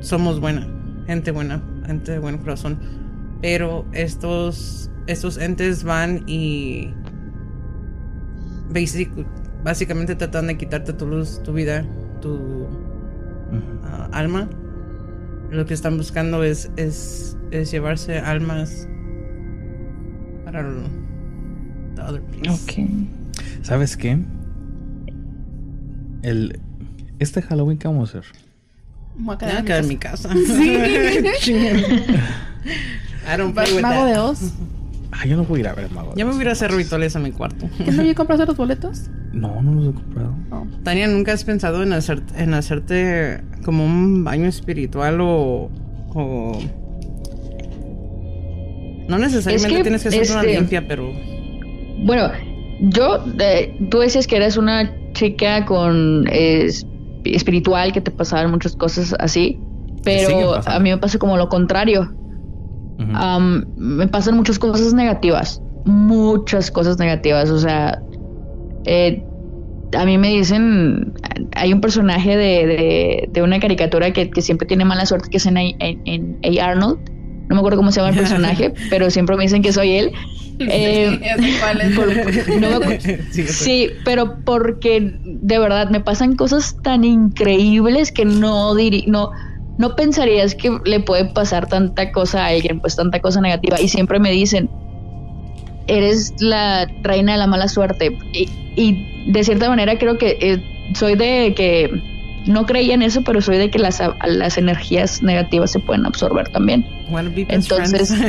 [0.00, 0.66] somos buena,
[1.06, 2.78] gente buena, gente de buen corazón.
[3.40, 6.92] Pero estos estos entes van y
[9.62, 11.84] básicamente tratan de quitarte tu luz, tu vida,
[12.20, 12.66] tu
[13.84, 14.48] ah, alma.
[15.50, 18.86] Lo que están buscando es, es, es llevarse almas
[20.50, 20.90] I don't
[21.96, 22.54] know.
[22.54, 22.72] Ok.
[23.62, 24.18] ¿Sabes qué?
[26.22, 26.60] El.
[27.20, 28.32] Este Halloween, ¿qué vamos a hacer?
[29.16, 30.32] Voy a quedar, en, mi casa.
[30.32, 30.76] Sí.
[33.26, 34.52] I don't play with Mago de Oz.
[35.12, 36.48] Ah, yo no voy a ir a ver el Mago Ya me voy a ir
[36.50, 37.68] a hacer rituales a mi cuarto.
[37.84, 39.10] ¿Qué no ya compraste los boletos?
[39.32, 40.34] No, no los he comprado.
[40.82, 45.70] Tania, ¿nunca has pensado en, hacer, en hacerte como un baño espiritual o,
[46.14, 46.58] o
[49.10, 51.12] no necesariamente tienes que hacer una este, limpia, pero.
[52.04, 52.30] Bueno,
[52.80, 56.24] yo, eh, tú decías que eres una chica con
[57.24, 59.58] espiritual, que te pasaban muchas cosas así,
[60.04, 62.14] pero a mí me pasa como lo contrario.
[63.76, 68.00] Me pasan muchas cosas negativas, muchas cosas negativas, o sea,
[68.84, 69.22] eh,
[69.96, 71.12] a mí me dicen,
[71.56, 75.46] hay un personaje de, de, una caricatura que, que, siempre tiene mala suerte, que es
[75.46, 76.64] en, en A.
[76.64, 76.98] Arnold,
[77.50, 80.12] no me acuerdo cómo se llama el personaje, pero siempre me dicen que soy él.
[83.48, 88.74] sí, pero porque de verdad me pasan cosas tan increíbles que no
[89.06, 89.30] no
[89.80, 93.80] no pensarías que le puede pasar tanta cosa a alguien, pues tanta cosa negativa.
[93.80, 94.68] Y siempre me dicen,
[95.86, 98.18] eres la reina de la mala suerte.
[98.76, 101.90] Y, de cierta manera creo que eh, soy de que
[102.46, 106.48] no creía en eso, pero soy de que las, las energías negativas se pueden absorber
[106.50, 106.86] también.
[107.48, 108.10] Entonces,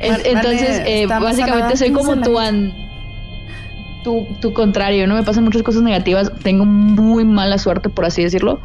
[0.00, 2.38] entonces eh, básicamente soy como tu,
[4.02, 5.14] tu, tu contrario, ¿no?
[5.14, 8.60] Me pasan muchas cosas negativas, tengo muy mala suerte, por así decirlo.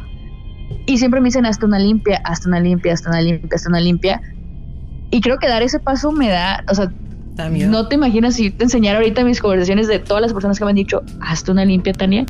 [0.86, 3.80] Y siempre me dicen hasta una limpia, hasta una limpia, hasta una limpia, hasta una
[3.80, 4.20] limpia.
[5.10, 6.92] Y creo que dar ese paso me da, o sea,
[7.48, 10.70] no te imaginas si te enseñara ahorita mis conversaciones de todas las personas que me
[10.70, 12.26] han dicho, hasta una limpia, Tania.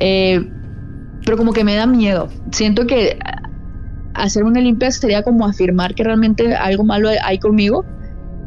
[0.00, 0.46] Eh,
[1.24, 2.28] pero como que me da miedo.
[2.52, 3.18] Siento que
[4.14, 7.84] hacerme una limpia sería como afirmar que realmente algo malo hay conmigo.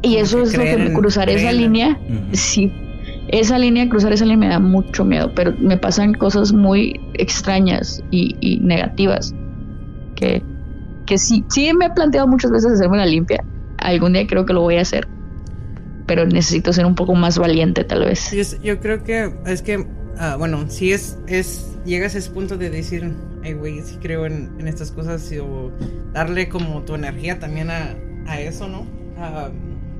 [0.03, 1.97] Y eso es lo que me cruzar esa línea.
[2.31, 2.71] Sí,
[3.31, 8.03] esa línea, cruzar esa línea me da mucho miedo, pero me pasan cosas muy extrañas
[8.11, 9.33] y, negativas
[10.15, 10.43] que,
[11.05, 13.43] que sí, sí me he planteado muchas veces hacerme una limpia.
[13.77, 15.07] Algún día creo que lo voy a hacer,
[16.05, 18.31] pero necesito ser un poco más valiente tal vez.
[18.61, 22.69] Yo, creo que es que, ah, bueno, si es, es, llegas a ese punto de
[22.69, 23.13] decir,
[23.43, 25.71] ay güey, sí creo en, estas cosas o
[26.13, 27.95] darle como tu energía también a,
[28.39, 28.85] eso, ¿no?
[29.17, 29.49] Ah,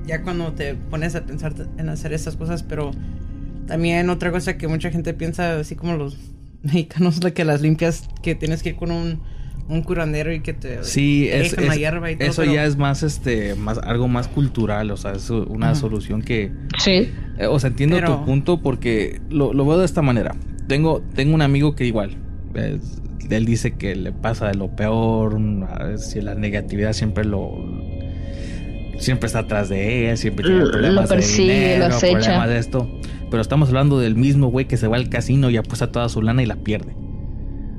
[0.06, 2.92] ya cuando te pones a pensar en hacer estas cosas, pero
[3.66, 6.16] también otra cosa que mucha gente piensa, así como los
[6.62, 9.20] mexicanos, de que las limpias, que tienes que ir con un,
[9.68, 13.02] un curandero y que te sí es, la hierba y todo, eso ya es más
[13.02, 17.10] este más algo más cultural o sea es una solución que sí.
[17.38, 20.34] eh, o sea entiendo tu punto porque lo, lo, veo de esta manera.
[20.68, 22.16] Tengo tengo un amigo que igual
[23.30, 25.38] él dice que le pasa de lo peor
[25.96, 27.50] si la negatividad siempre lo
[29.02, 32.58] siempre está atrás de ella, siempre tiene problemas lo persigue, de dinero, lo problemas de
[32.58, 32.90] esto.
[33.30, 36.22] Pero estamos hablando del mismo güey que se va al casino y apuesta toda su
[36.22, 36.94] lana y la pierde.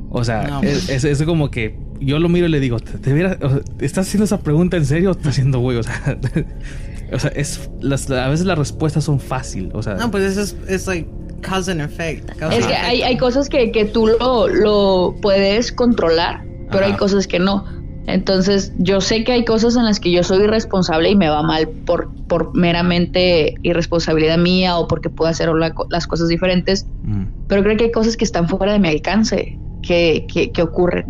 [0.10, 3.38] O sea, es, como que yo lo miro y le digo, ¿te,
[3.80, 5.78] ¿estás haciendo esa pregunta en serio o estás haciendo güey?
[5.78, 6.20] O sea,
[7.12, 7.70] o sea es,
[8.10, 9.72] a veces las respuestas son fáciles.
[9.74, 11.10] O sea, no, pues eso es, es like
[11.42, 12.30] cause and effect.
[12.52, 17.28] es que hay, hay, cosas que, que tú lo, lo puedes controlar, pero hay cosas
[17.28, 17.66] que no.
[18.06, 21.42] Entonces, yo sé que hay cosas en las que yo soy irresponsable y me va
[21.42, 25.50] mal por, por meramente irresponsabilidad mía o porque puedo hacer
[25.90, 27.24] las cosas diferentes, mm.
[27.48, 31.06] pero creo que hay cosas que están fuera de mi alcance, que, que, ocurren.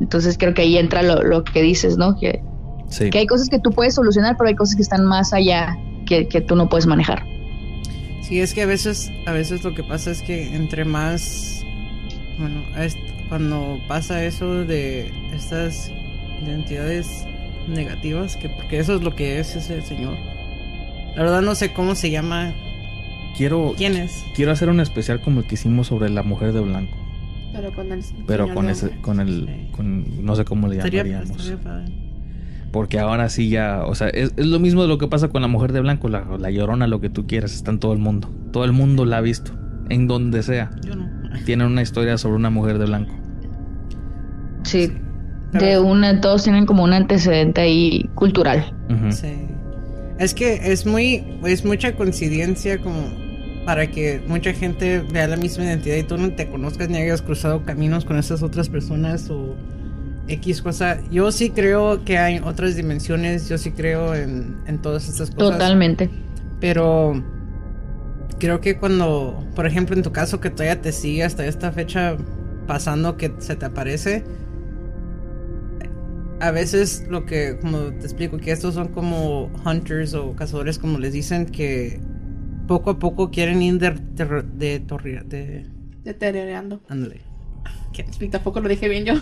[0.00, 2.16] Entonces, creo que ahí entra lo, lo que dices, ¿no?
[2.18, 2.42] Que,
[3.10, 5.76] que hay cosas que tú puedes solucionar, pero hay cosas que están más allá
[6.06, 7.24] que, que tú no puedes manejar.
[8.22, 11.64] Sí, es que a veces, a veces lo que pasa es que entre más,
[12.38, 12.62] bueno,
[13.28, 15.92] cuando pasa eso de estas
[16.46, 17.26] identidades
[17.68, 20.14] negativas, que porque eso es lo que es ese señor.
[21.16, 22.54] La verdad no sé cómo se llama.
[23.36, 24.24] Quiero ¿Quién es?
[24.34, 26.96] Quiero hacer un especial como el que hicimos sobre la mujer de blanco.
[27.52, 31.54] Pero con el Pero con ese con el con no sé cómo le llamaríamos.
[32.70, 35.48] porque ahora sí ya, o sea, es, lo mismo de lo que pasa con la
[35.48, 38.30] mujer de blanco, la, la llorona, lo que tú quieras, está en todo el mundo.
[38.52, 39.52] Todo el mundo la ha visto,
[39.88, 40.70] en donde sea.
[40.84, 41.08] Yo no.
[41.44, 43.14] Tienen una historia sobre una mujer de blanco.
[44.62, 44.92] sí
[45.52, 48.74] de una, todos tienen como un antecedente ahí cultural.
[49.10, 49.48] Sí.
[50.18, 53.10] Es que es muy, es mucha coincidencia como
[53.64, 57.20] para que mucha gente vea la misma identidad y tú no te conozcas ni hayas
[57.20, 59.56] cruzado caminos con esas otras personas o
[60.28, 60.98] X cosa.
[61.10, 65.52] Yo sí creo que hay otras dimensiones, yo sí creo en, en todas estas cosas.
[65.52, 66.08] Totalmente.
[66.60, 67.22] Pero
[68.38, 72.16] creo que cuando, por ejemplo, en tu caso que todavía te sigue hasta esta fecha
[72.66, 74.24] pasando que se te aparece,
[76.40, 80.98] a veces lo que, como te explico, que estos son como hunters o cazadores, como
[80.98, 82.00] les dicen, que
[82.66, 85.66] poco a poco quieren ir de, de, de,
[86.04, 86.80] deteriorando.
[86.88, 87.26] Ándale.
[88.20, 89.14] Y tampoco lo dije bien yo.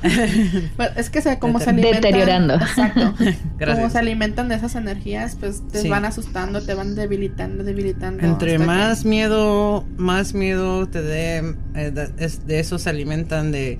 [0.97, 2.01] es que sea como se alimentan.
[2.01, 2.55] Deteriorando.
[2.55, 3.15] Exacto.
[3.65, 8.27] Como se alimentan de esas energías, pues te van asustando, te van debilitando, debilitando.
[8.27, 13.79] Entre más miedo, más miedo te dé, eh, de eso se alimentan de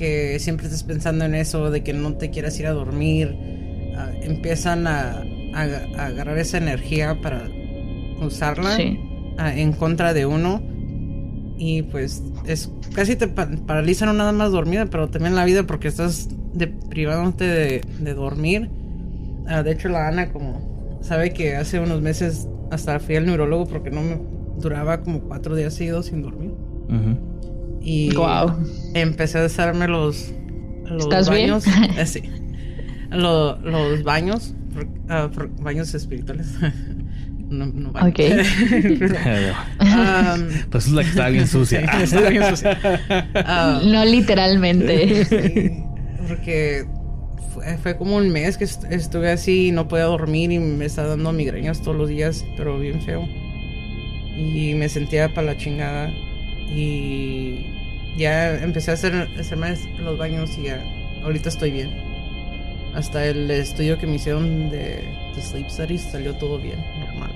[0.00, 3.36] que siempre estés pensando en eso, de que no te quieras ir a dormir,
[3.98, 5.22] ah, empiezan a,
[5.52, 7.50] agarrar esa energía para
[8.18, 8.78] usarla
[9.36, 10.62] ah, en contra de uno
[11.58, 15.88] y pues es casi te paraliza no nada más dormir, pero también la vida porque
[15.88, 18.70] estás de, privándote de, dormir.
[19.48, 23.66] Ah, de hecho la Ana como sabe que hace unos meses hasta fui al neurólogo
[23.66, 24.18] porque no me
[24.58, 26.52] duraba como cuatro días seguidos sin dormir.
[27.80, 28.10] Y
[28.94, 30.32] empecé a hacerme los,
[30.84, 31.64] los baños.
[31.96, 32.22] Eh, sí.
[33.10, 34.54] los baños.
[35.08, 36.48] Ah, baños espirituales.
[37.50, 38.20] No, no Ok.
[39.80, 41.80] um, pues es la que está bien sucia.
[43.86, 45.84] no literalmente.
[46.28, 46.86] porque
[47.52, 51.08] fue, fue, como un mes que estuve así y no podía dormir y me estaba
[51.08, 53.26] dando migrañas todos los días, pero bien feo.
[54.36, 56.08] Y me sentía para la chingada.
[56.74, 57.66] Y
[58.16, 60.82] ya empecé a hacer hacerme los baños y ya
[61.24, 61.90] ahorita estoy bien.
[62.94, 65.04] Hasta el estudio que me hicieron de,
[65.40, 67.32] Sleep Studies salió todo bien, normal.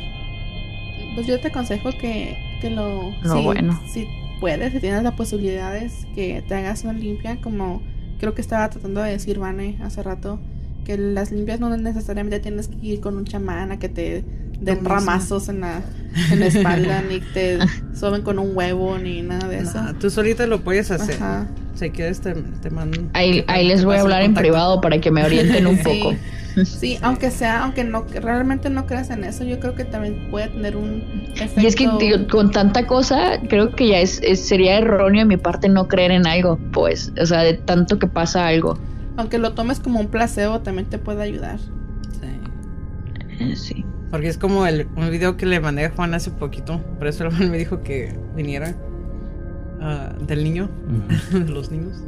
[1.15, 3.13] Pues yo te aconsejo que, que lo...
[3.23, 3.81] No, bueno.
[3.87, 4.07] Si
[4.41, 7.83] puedes, si tienes las posibilidades, que te hagas una limpia, como
[8.19, 10.41] creo que estaba tratando de decir Vane hace rato,
[10.85, 14.25] que las limpias no necesariamente tienes que ir con un chamán a que te
[14.61, 15.83] de ramazos en la,
[16.31, 17.59] en espalda, ni te
[17.99, 19.81] suben con un huevo, ni nada de eso.
[20.01, 21.19] tú solita lo puedes hacer.
[21.75, 23.01] Si quieres, te, te mando.
[23.15, 26.15] Ahí, ahí les voy a hablar en privado para que me orienten un poco.
[26.65, 30.49] Sí, aunque sea, aunque no realmente no creas en eso, yo creo que también puede
[30.49, 31.03] tener un
[31.35, 31.61] efecto.
[31.61, 31.89] Y es que
[32.31, 36.27] con tanta cosa, creo que ya es, sería erróneo de mi parte no creer en
[36.27, 38.79] algo, pues, o sea, de tanto que pasa algo.
[39.17, 41.59] Aunque lo tomes como un placebo, también te puede ayudar.
[41.59, 43.41] Sí.
[43.41, 43.85] Eh, sí.
[44.15, 47.29] Porque es como el, un video que le mandé a Juan hace poquito, por eso
[47.29, 48.77] Juan me dijo que viniera
[49.81, 50.71] ah, del niño,
[51.33, 52.01] de los niños.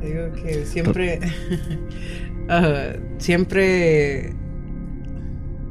[0.00, 1.18] Digo que siempre
[3.18, 4.34] siempre.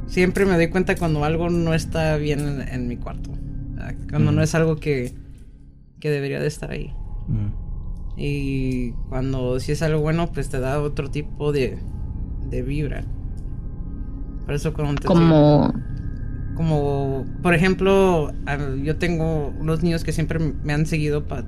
[0.08, 3.32] Siempre me doy cuenta cuando algo no está bien en, mi cuarto.
[4.10, 5.14] Cuando no es algo que,
[6.02, 6.94] que debería de estar ahí.
[8.18, 11.78] Y cuando si es algo bueno, pues te da otro tipo de,
[12.50, 13.06] de vibra.
[14.46, 15.74] Por eso Como...
[16.56, 18.32] como, por ejemplo,
[18.84, 21.46] yo tengo unos niños que siempre me han seguido para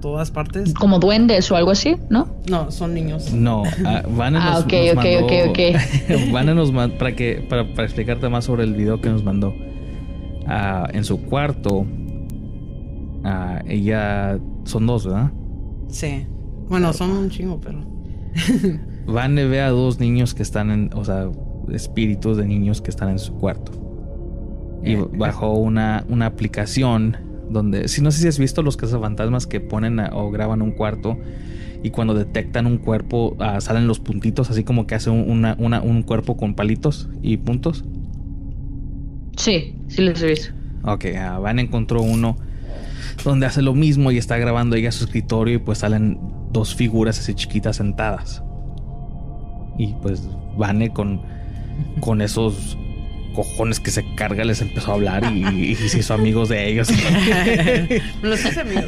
[0.00, 0.72] todas partes.
[0.74, 2.28] Como duendes o algo así, ¿no?
[2.48, 3.32] No, son niños.
[3.32, 6.32] No, uh, Vane ah, nos, ok, ok, ok, ok.
[6.32, 9.48] Vane nos mandó, para, que, para, explicarte más sobre el video que nos mandó.
[9.48, 11.86] Uh, en su cuarto, uh,
[13.66, 15.32] ella, son dos, ¿verdad?
[15.88, 16.26] Sí.
[16.68, 17.80] Bueno, son un chingo, pero...
[19.06, 21.28] Vane ve a dos niños que están en, o sea,
[21.72, 23.72] espíritus de niños que están en su cuarto.
[24.84, 27.16] Y eh, bajó una, una aplicación
[27.50, 31.18] donde, si no sé si has visto los cazafantasmas que ponen o graban un cuarto
[31.82, 36.36] y cuando detectan un cuerpo ah, salen los puntitos, así como que hace un cuerpo
[36.36, 37.84] con palitos y puntos.
[39.36, 40.52] Sí, sí los he visto.
[40.84, 42.36] Ok, uh, Van encontró uno
[43.24, 46.18] donde hace lo mismo y está grabando ella su escritorio y pues salen
[46.52, 48.42] dos figuras así chiquitas sentadas.
[49.78, 51.22] Y pues Vane con,
[52.00, 52.76] con esos
[53.34, 56.88] cojones que se carga les empezó a hablar y, se hizo amigos de ellos.
[58.22, 58.86] Los hice amigos.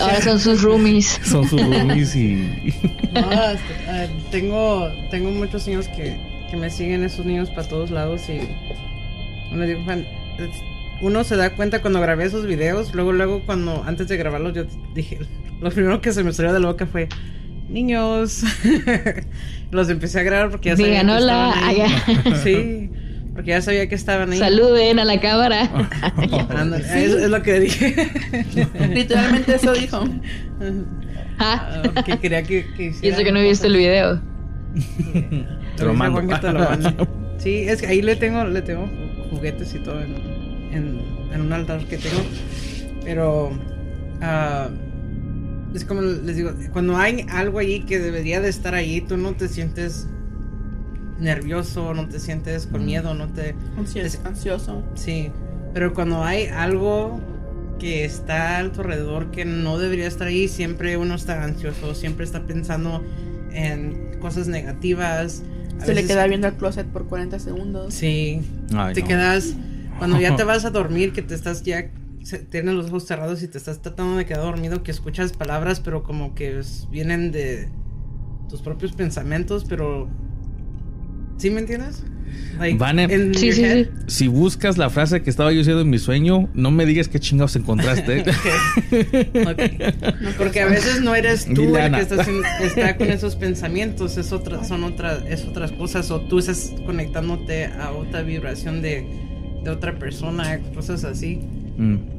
[0.00, 1.18] Ahora son sus roomies.
[1.24, 2.72] Son sus roomies y.
[3.12, 6.16] no, este, tengo, tengo muchos niños que,
[6.48, 8.40] que me siguen esos niños para todos lados y
[9.52, 9.80] uno digo,
[11.00, 14.64] uno se da cuenta cuando grabé esos videos, luego, luego cuando antes de grabarlos yo
[14.94, 15.18] dije,
[15.60, 17.08] lo primero que se me salió de la boca fue
[17.68, 18.42] niños.
[19.70, 21.54] Los empecé a grabar porque ya sabía que hola.
[22.44, 22.90] Sí.
[23.34, 24.38] Porque ya sabía que estaban ahí.
[24.38, 25.68] Saluden a la cámara.
[26.94, 28.08] es, lo que dije.
[28.94, 30.04] Literalmente eso dijo.
[31.38, 31.82] Ah.
[31.94, 34.22] ah que quería que, que Y eso que no he visto el video.
[35.76, 36.22] te lo mando.
[37.36, 38.88] sí, es que ahí le tengo, le tengo
[39.28, 40.14] juguetes y todo en,
[40.72, 41.00] en,
[41.34, 42.22] en un altar que tengo.
[43.04, 44.85] Pero uh,
[45.76, 49.34] es como les digo, cuando hay algo allí que debería de estar ahí, tú no
[49.34, 50.06] te sientes
[51.20, 53.54] nervioso, no te sientes con miedo, no te...
[54.24, 54.82] Ansioso.
[54.94, 55.30] Sí,
[55.74, 57.20] pero cuando hay algo
[57.78, 62.24] que está a tu alrededor que no debería estar ahí, siempre uno está ansioso, siempre
[62.24, 63.04] está pensando
[63.52, 65.42] en cosas negativas.
[65.84, 67.92] Se le queda viendo al closet por 40 segundos.
[67.92, 68.40] Sí,
[68.94, 69.54] te quedas...
[69.98, 71.90] Cuando ya te vas a dormir, que te estás ya
[72.50, 76.02] tienes los ojos cerrados y te estás tratando de quedar dormido, que escuchas palabras, pero
[76.02, 76.60] como que
[76.90, 77.68] vienen de
[78.48, 80.08] tus propios pensamientos, pero
[81.38, 82.02] ¿Sí me entiendes?
[82.78, 86.70] Vane, sí, sí, si buscas la frase que estaba yo diciendo en mi sueño, no
[86.70, 88.24] me digas qué chingados encontraste.
[90.38, 92.00] porque a veces no eres tú el que
[92.66, 97.66] está con esos pensamientos, es otra, son otras, es otras cosas, o tú estás conectándote
[97.66, 99.06] a otra vibración de,
[99.62, 101.40] de otra persona, cosas así.
[101.76, 102.15] Mm.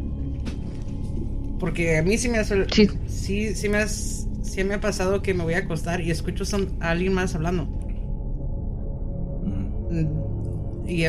[1.59, 2.89] Porque a mí sí me ha, sí.
[3.07, 6.43] sí, sí me, sí me ha pasado que me voy a acostar y escucho
[6.79, 7.67] a alguien más hablando.
[10.87, 11.03] Y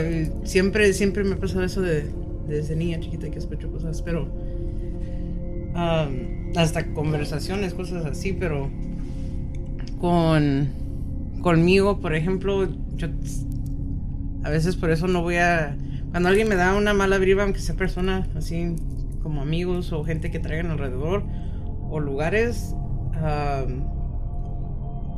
[0.44, 2.11] siempre, siempre me ha pasado eso de,
[2.49, 4.28] desde niña chiquita que escucho cosas, pero
[6.57, 8.68] hasta conversaciones, cosas así, pero
[10.01, 10.68] con
[11.42, 13.09] conmigo, por ejemplo, yo
[14.42, 15.76] a veces por eso no voy a
[16.11, 18.74] cuando alguien me da una mala vibra, aunque sea persona así
[19.29, 21.22] como amigos o gente que traigan alrededor
[21.91, 22.74] o lugares,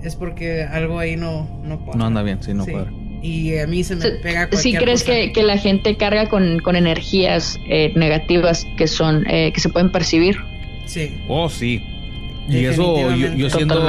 [0.03, 2.91] es porque algo ahí no no No anda bien, sí, no puede
[3.23, 6.59] y a mí se me pega cualquier ¿Sí crees Que, que, la gente carga con,
[6.61, 10.37] con energías eh, negativas que son eh, que se pueden percibir?
[10.87, 11.23] Sí.
[11.29, 11.85] Oh, sí.
[12.49, 13.87] Y eso yo, yo siendo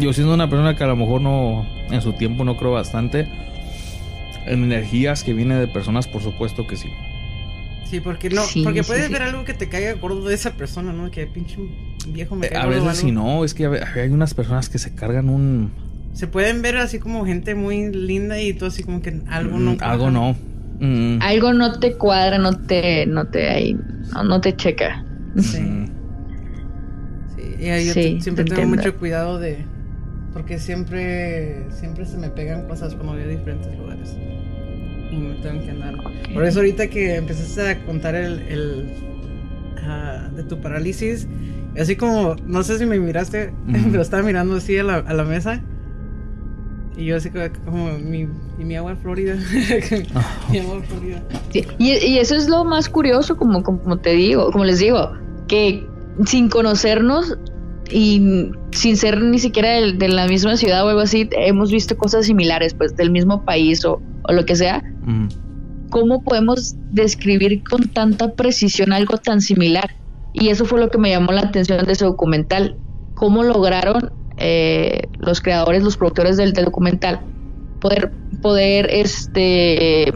[0.00, 3.28] yo siendo una persona que a lo mejor no en su tiempo no creo bastante
[4.46, 6.88] en energías que vienen de personas, por supuesto que sí.
[7.90, 11.10] Sí, porque no, porque puedes ver algo que te caiga gordo de esa persona, ¿no?
[11.10, 11.56] Que pinche
[12.08, 15.28] viejo me cae A veces sí no, es que hay unas personas que se cargan
[15.28, 15.72] un
[16.12, 19.74] se pueden ver así como gente muy linda y todo así como que algo no.
[19.74, 20.36] Mm, algo no.
[20.80, 21.18] Mm.
[21.22, 23.78] Algo no te cuadra, no te, no te, ahí,
[24.24, 25.04] no, te checa.
[25.36, 25.86] Sí.
[27.36, 27.86] sí.
[27.86, 29.64] yo siempre tengo mucho cuidado de...
[30.32, 34.16] Porque siempre, siempre se me pegan cosas cuando voy a diferentes lugares.
[35.10, 35.94] Y me tengo que andar.
[36.32, 38.92] Por eso ahorita que empezaste a contar el,
[39.82, 41.26] ah, de tu parálisis,
[41.78, 43.52] así como, no sé si me miraste,
[43.90, 45.62] pero estaba mirando así a la, a la mesa.
[46.96, 47.30] Y yo así
[47.64, 49.34] como mi, mi agua Florida.
[50.50, 51.22] mi agua Florida.
[51.78, 55.12] y, y, eso es lo más curioso, como, como te digo, como les digo,
[55.48, 55.86] que
[56.26, 57.38] sin conocernos
[57.90, 62.26] y sin ser ni siquiera de, la misma ciudad o algo así, hemos visto cosas
[62.26, 64.82] similares, pues del mismo país o, o lo que sea.
[65.90, 69.90] ¿Cómo podemos describir con tanta precisión algo tan similar?
[70.32, 72.76] Y eso fue lo que me llamó la atención de ese documental.
[73.14, 77.20] ¿Cómo lograron eh, los creadores, los productores del, documental,
[77.80, 80.12] poder, poder este,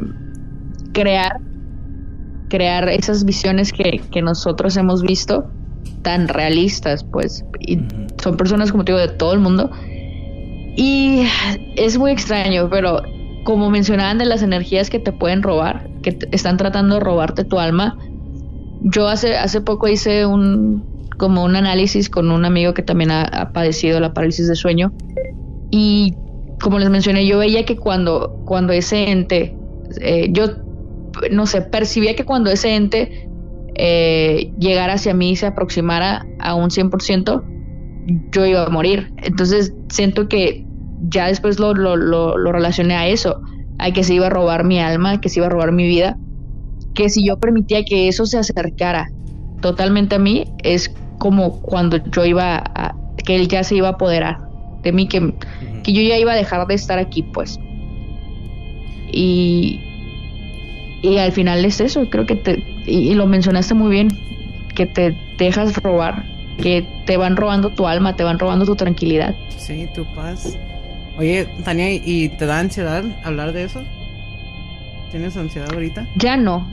[0.92, 1.40] crear,
[2.48, 5.50] crear esas visiones que, que nosotros hemos visto
[6.04, 7.80] tan realistas, pues, y
[8.22, 9.72] son personas, como te digo, de todo el mundo.
[10.76, 11.26] Y
[11.76, 13.02] es muy extraño, pero
[13.42, 17.58] como mencionaban de las energías que te pueden robar, que están tratando de robarte tu
[17.58, 17.98] alma,
[18.82, 20.84] yo hace, hace poco hice un,
[21.18, 24.92] como un análisis con un amigo que también ha, padecido la parálisis de sueño.
[25.70, 26.14] Y
[26.60, 29.56] como les mencioné, yo veía que cuando, cuando ese ente,
[30.00, 30.46] eh, yo
[31.30, 33.28] no sé, percibía que cuando ese ente
[33.74, 37.42] eh, llegara hacia mí y se aproximara a un 100%,
[38.32, 39.12] yo iba a morir.
[39.22, 40.64] Entonces siento que
[41.08, 43.40] ya después lo, lo, lo, lo relacioné a eso,
[43.78, 46.16] a que se iba a robar mi alma, que se iba a robar mi vida,
[46.94, 49.10] que si yo permitía que eso se acercara
[49.60, 52.94] totalmente a mí, es como cuando yo iba a,
[53.24, 54.38] que él ya se iba a apoderar
[54.82, 55.34] de mí, que,
[55.82, 57.58] que yo ya iba a dejar de estar aquí, pues.
[59.10, 59.80] Y,
[61.04, 64.08] y al final es eso, creo que te, y, lo mencionaste muy bien,
[64.74, 66.24] que te dejas robar,
[66.60, 69.34] que te van robando tu alma, te van robando tu tranquilidad.
[69.56, 70.56] Sí, tu paz.
[71.18, 73.82] Oye, Tania, ¿y te da ansiedad hablar de eso?
[75.10, 76.08] ¿Tienes ansiedad ahorita?
[76.16, 76.68] Ya no.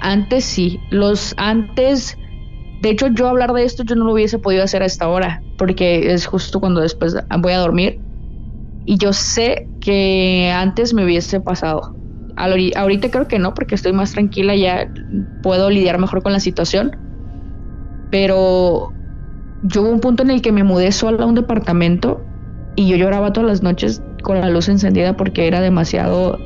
[0.00, 0.80] Antes sí.
[0.90, 2.18] Los antes
[2.84, 5.42] de hecho, yo hablar de esto yo no lo hubiese podido hacer a esta hora,
[5.56, 7.98] porque es justo cuando después voy a dormir.
[8.84, 11.96] Y yo sé que antes me hubiese pasado.
[12.36, 14.88] Ahorita creo que no, porque estoy más tranquila, ya
[15.42, 16.92] puedo lidiar mejor con la situación.
[18.10, 18.92] Pero
[19.62, 22.24] yo hubo un punto en el que me mudé sola a un departamento
[22.76, 26.38] y yo lloraba todas las noches con la luz encendida porque era demasiado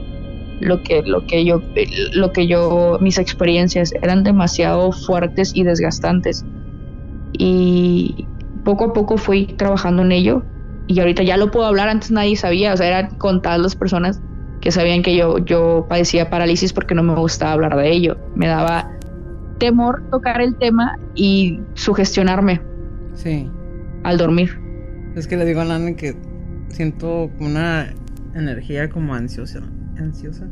[0.61, 1.63] lo que, lo que yo,
[2.15, 6.45] lo que yo, mis experiencias eran demasiado fuertes y desgastantes.
[7.33, 8.27] Y
[8.65, 10.43] poco a poco fui trabajando en ello
[10.87, 14.21] y ahorita ya lo puedo hablar, antes nadie sabía, o sea, eran contadas las personas
[14.61, 18.19] que sabían que yo, yo padecía parálisis porque no me gustaba hablar de ello.
[18.35, 18.91] Me daba
[19.59, 22.61] temor tocar el tema y sugestionarme.
[23.15, 23.51] Sí.
[24.05, 24.59] Al dormir.
[25.17, 26.15] Es que le digo a Lana que
[26.69, 27.93] siento una
[28.35, 29.63] energía como ansiosa
[29.99, 30.47] ansiosa?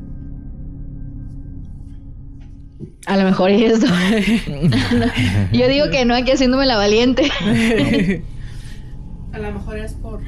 [3.07, 3.87] A lo mejor es eso.
[5.53, 7.31] Yo digo que no, aquí haciéndome la valiente.
[9.33, 10.21] a lo mejor es por.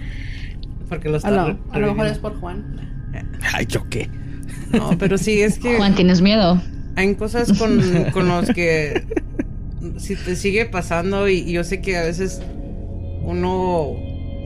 [0.89, 2.98] Porque lo a, lo, a lo mejor es por Juan.
[3.55, 4.11] Ay, ¿yo qué?
[4.73, 5.77] No, pero sí, es que.
[5.77, 6.61] Juan, ¿tienes miedo?
[6.97, 7.81] Hay cosas con,
[8.13, 9.03] con los que.
[9.97, 12.43] Si te sigue pasando, y, yo sé que a veces
[13.23, 13.95] uno.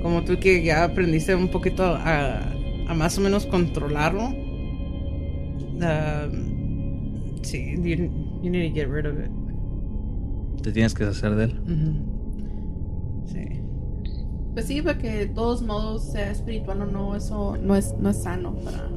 [0.02, 2.40] Como tú que ya aprendiste un poquito a,
[2.88, 4.34] a más o menos controlarlo
[5.82, 9.30] Um, sí, you, need to get rid of it.
[10.62, 11.60] Te tienes que deshacer de él.
[13.26, 13.61] Sí.
[14.54, 18.22] Pues sí, porque de todos modos, sea espiritual o no, eso no es, no es
[18.22, 18.88] sano para.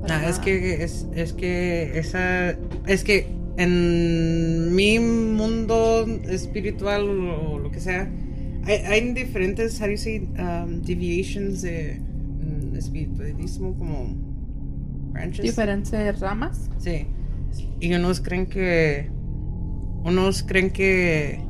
[0.00, 2.56] para es que es, es que esa.
[2.86, 3.28] Es que
[3.58, 8.10] en mi mundo espiritual o lo que sea,
[8.64, 14.26] hay, hay diferentes, how do you say, um, deviations de mm, espiritualismo como
[15.42, 16.70] Diferentes ramas.
[16.78, 17.06] Sí.
[17.80, 19.08] Y unos creen que.
[20.04, 21.40] Unos creen que.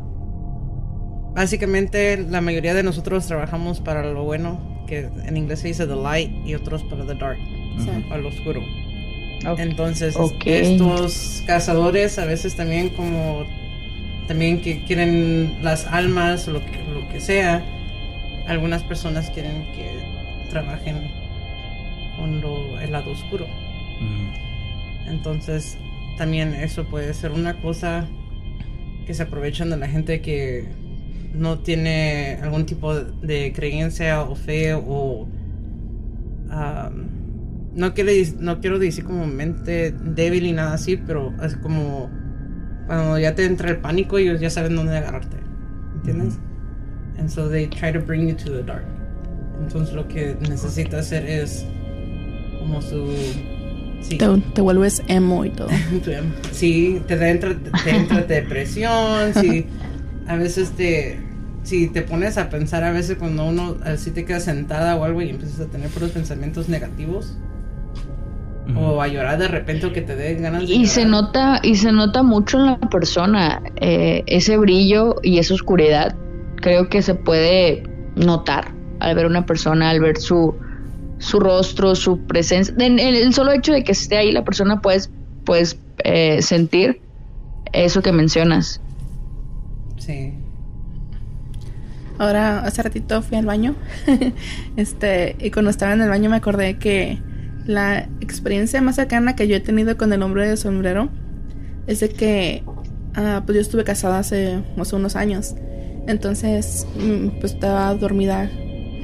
[1.37, 5.95] Básicamente, la mayoría de nosotros trabajamos para lo bueno, que en inglés se dice the
[5.95, 7.39] light, y otros para the dark,
[8.09, 8.63] para lo oscuro.
[9.59, 10.17] Entonces,
[10.47, 13.45] estos cazadores a veces también como
[14.27, 17.63] también que quieren las almas o lo que, lo que sea,
[18.49, 21.11] algunas personas quieren que trabajen
[22.17, 22.43] con
[22.81, 23.47] el lado oscuro.
[25.07, 25.77] Entonces,
[26.17, 28.07] también eso puede ser una cosa
[29.07, 30.86] que se aprovechan de la gente que
[31.37, 35.29] no tiene algún tipo de creencia o fe o
[37.75, 42.11] no quiero no quiero decir como mente débil y nada así pero es como
[42.87, 45.37] cuando ya te entra el pánico ellos ya saben dónde agarrarte
[45.97, 46.39] ¿entiendes?
[47.19, 48.85] And so they try to bring you to the dark.
[49.61, 51.65] Entonces lo que necesita hacer es
[52.59, 53.15] como su...
[54.03, 54.19] Sí.
[54.19, 55.69] Te, te, vuelves emo y todo.
[56.53, 59.67] sí, te, entra, te entra depresión, sí,
[60.29, 61.19] a veces te...
[61.67, 65.21] Si te pones a pensar a veces cuando uno así te queda sentada o algo
[65.21, 67.37] y empiezas a tener puros pensamientos negativos,
[68.77, 71.75] o a llorar de repente o que te den ganas de y se nota y
[71.75, 76.15] se nota mucho en la persona eh, ese brillo y esa oscuridad
[76.57, 77.83] creo que se puede
[78.15, 80.55] notar al ver una persona al ver su
[81.19, 82.73] su rostro su presencia.
[82.79, 85.11] En, el solo hecho de que esté ahí la persona puedes
[85.45, 87.01] puedes eh, sentir
[87.73, 88.81] eso que mencionas.
[89.97, 90.33] Sí
[92.19, 93.75] ahora hace ratito fui al baño
[94.77, 97.19] este y cuando estaba en el baño me acordé que
[97.67, 101.09] la experiencia más cercana que yo he tenido con el hombre de sombrero
[101.87, 102.63] es de que
[103.17, 104.63] ah, pues yo estuve casada hace,
[104.93, 105.55] unos años.
[106.07, 108.49] Entonces, mm, pues estaba dormida.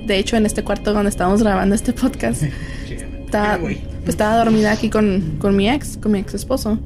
[0.06, 2.42] De hecho, en este cuarto donde estábamos grabando este podcast,
[3.24, 6.78] estaba, pues, estaba dormida aquí con, con mi ex, con mi ex esposo.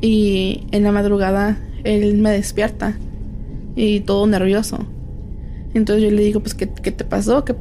[0.00, 2.96] Y en la madrugada él me despierta
[3.76, 4.84] y todo nervioso.
[5.76, 7.44] Entonces yo le digo, pues, ¿qué, qué te pasó?
[7.44, 7.54] ¿Qué,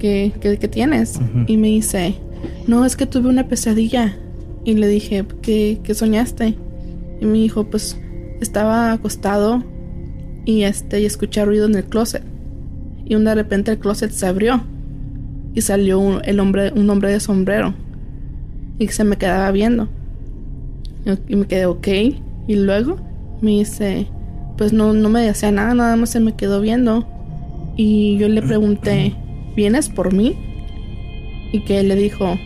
[0.00, 1.20] qué, qué, tienes?
[1.46, 2.16] Y me dice,
[2.66, 4.16] no, es que tuve una pesadilla.
[4.64, 6.56] Y le dije, ¿qué, qué soñaste?
[7.20, 7.96] Y me dijo, pues
[8.40, 9.62] estaba acostado
[10.44, 12.24] y este y escuché ruido en el closet.
[13.04, 14.64] Y de repente el closet se abrió
[15.54, 17.72] y salió un, el hombre, un hombre de sombrero
[18.80, 19.88] y se me quedaba viendo.
[21.28, 21.86] Y me quedé ok.
[22.48, 22.96] Y luego
[23.40, 24.08] me dice,
[24.56, 27.06] pues no, no me decía nada, nada más se me quedó viendo.
[27.78, 29.14] Y yo le pregunté,
[29.56, 30.36] ¿vienes por mí?
[31.52, 32.38] y que él le dijo,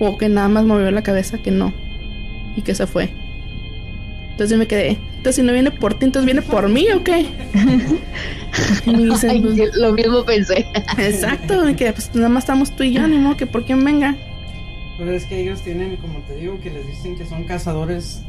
[0.00, 1.72] o que nada más movió la cabeza que no,
[2.56, 3.10] y que se fue.
[4.30, 7.04] Entonces yo me quedé, entonces si no viene por ti, entonces viene por mí o
[7.04, 7.26] qué?
[8.84, 10.66] pues, lo mismo pensé.
[10.98, 14.16] Exacto, que pues nada más estamos tú y yo, ni modo que por quién venga.
[14.96, 18.22] Pues es que ellos tienen, como te digo, que les dicen que son cazadores,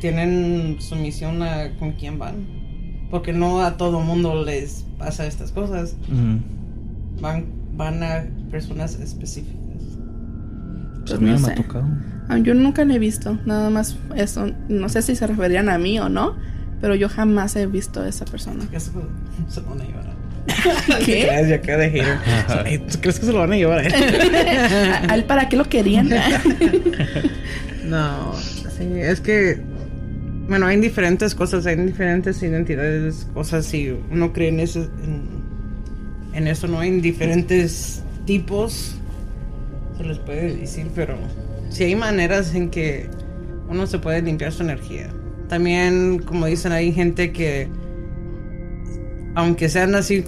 [0.00, 2.57] tienen su misión a con quién van.
[3.10, 5.94] Porque no a todo mundo les pasa estas cosas.
[7.20, 9.56] Van van a personas específicas.
[11.06, 11.54] Pues no sé.
[12.28, 14.50] Ah, yo nunca le he visto, nada más eso.
[14.68, 16.36] No sé si se referían a mí o no,
[16.82, 18.64] pero yo jamás he visto a esa persona.
[18.76, 18.90] Se
[19.62, 20.08] lo van a llevar.
[21.04, 22.80] ¿Qué?
[22.90, 23.94] ¿Tú crees que se lo van a llevar a él?
[25.08, 26.10] ¿A él para qué lo querían?
[27.84, 29.62] no, sí, es que
[30.48, 34.88] bueno, hay diferentes cosas, hay diferentes identidades, cosas y uno cree en eso,
[36.32, 38.96] en eso no hay diferentes tipos,
[39.96, 41.16] se les puede decir, pero
[41.68, 43.08] sí hay maneras en que
[43.68, 45.10] uno se puede limpiar su energía.
[45.48, 47.68] También, como dicen, hay gente que,
[49.34, 50.24] aunque sean así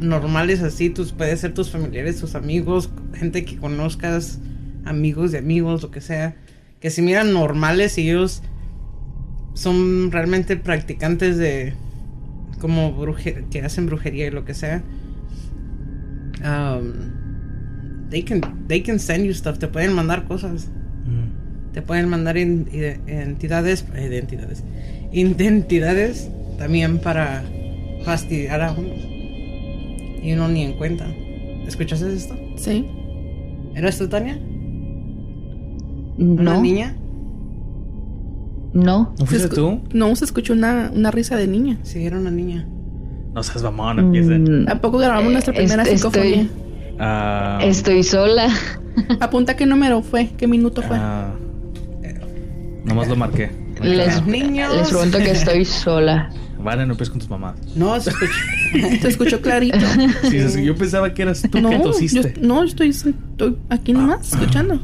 [0.00, 4.38] normales así, tus, puede ser tus familiares, tus amigos, gente que conozcas,
[4.84, 6.36] amigos de amigos, lo que sea,
[6.80, 8.42] que si miran normales y ellos
[9.54, 11.74] son realmente practicantes de,
[12.60, 14.82] como brujer que hacen brujería y lo que sea,
[16.44, 16.92] um,
[18.10, 19.58] they can they can send you stuff.
[19.58, 20.68] Te pueden mandar cosas.
[21.04, 21.72] Mm.
[21.72, 24.62] Te pueden mandar entidades, identidades,
[25.10, 27.42] identidades también para
[28.04, 28.94] fastidiar a uno.
[30.22, 31.06] Y uno ni en cuenta.
[31.66, 32.36] ¿Escuchaste esto?
[32.56, 32.86] Sí.
[33.74, 34.38] ¿Eras tú, Tania?
[36.18, 36.42] No.
[36.42, 36.94] ¿Una niña?
[38.72, 39.14] No.
[39.18, 39.80] ¿No fuiste tú?
[39.92, 41.78] No, se escuchó una, una risa de niña.
[41.82, 42.66] Sí, era una niña.
[43.34, 44.38] No seas mamón, empiece.
[44.38, 46.48] Mm, ¿A poco grabamos nuestra primera psicofonía?
[46.98, 47.58] Ah.
[47.62, 48.48] Estoy, sola.
[49.20, 50.96] Apunta qué número fue, qué minuto fue.
[50.98, 51.32] Ah,
[52.84, 53.50] nomás lo marqué.
[53.80, 54.74] Les, niños.
[54.76, 56.30] les pregunto que estoy sola.
[56.62, 57.56] Vale, no empieces con tus mamás.
[57.74, 58.32] No, se escuchó.
[59.00, 59.78] se escuchó clarito.
[60.30, 62.34] Sí, yo pensaba que eras tú no, que tosiste.
[62.36, 64.74] Yo, no, estoy, estoy aquí nomás, escuchando.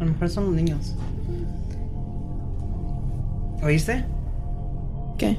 [0.00, 0.94] A lo mejor son los niños.
[3.64, 4.04] ¿Oíste?
[5.16, 5.38] ¿Qué?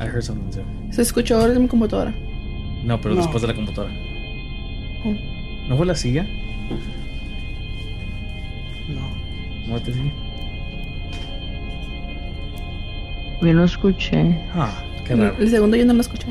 [0.00, 0.64] I heard something too.
[0.90, 2.14] Se escuchó desde mi computadora.
[2.84, 3.92] No, pero después de la computadora.
[5.04, 5.14] Oh.
[5.68, 6.24] ¿No fue la silla?
[8.88, 9.68] No.
[9.68, 10.12] ¿No te sigue?
[13.42, 14.40] Yo no escuché.
[14.54, 15.36] Ah, qué raro.
[15.38, 16.28] El segundo yo no lo escuché.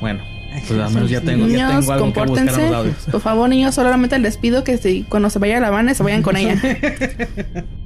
[0.00, 0.22] Bueno,
[0.66, 2.56] pues al menos ya tengo, niños, ya tengo algo compórtense.
[2.56, 5.68] Que buscar Por favor, niños, solamente les pido que si, cuando se vaya a la
[5.68, 6.58] van se vayan con ella.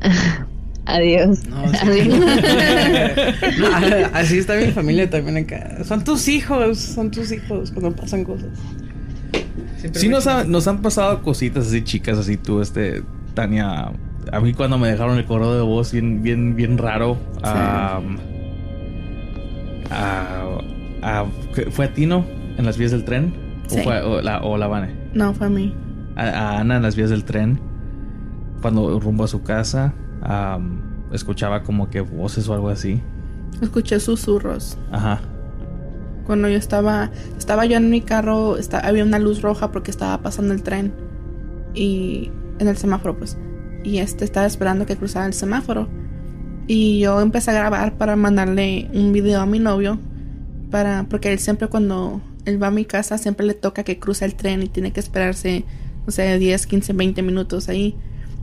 [0.86, 1.40] Adiós.
[4.12, 5.84] así está mi familia también acá.
[5.84, 8.50] Son tus hijos, son tus hijos cuando pasan cosas.
[9.92, 13.02] sí nos, nos, han pasado cositas así chicas, así tú, este,
[13.34, 13.90] Tania,
[14.32, 17.18] a mí cuando me dejaron el correo de voz bien, bien, bien raro.
[21.70, 22.24] ¿Fue a Tino
[22.58, 23.34] en las vías del tren?
[23.70, 24.94] ¿O, fue, o, la, o la Vane?
[25.14, 25.74] No, fue a mí.
[26.14, 27.58] A, Ana en las vías del tren.
[28.66, 29.94] Cuando rumbo a su casa,
[31.12, 33.00] escuchaba como que voces o algo así.
[33.62, 34.76] Escuché susurros.
[34.90, 35.20] Ajá.
[36.26, 40.52] Cuando yo estaba, estaba yo en mi carro, había una luz roja porque estaba pasando
[40.52, 40.92] el tren
[41.74, 43.38] y en el semáforo, pues.
[43.84, 45.88] Y este estaba esperando que cruzara el semáforo.
[46.66, 50.00] Y yo empecé a grabar para mandarle un video a mi novio.
[50.72, 54.24] Para, porque él siempre cuando él va a mi casa, siempre le toca que cruce
[54.24, 55.64] el tren y tiene que esperarse,
[56.04, 57.96] o sea, 10, 15, 20 minutos ahí.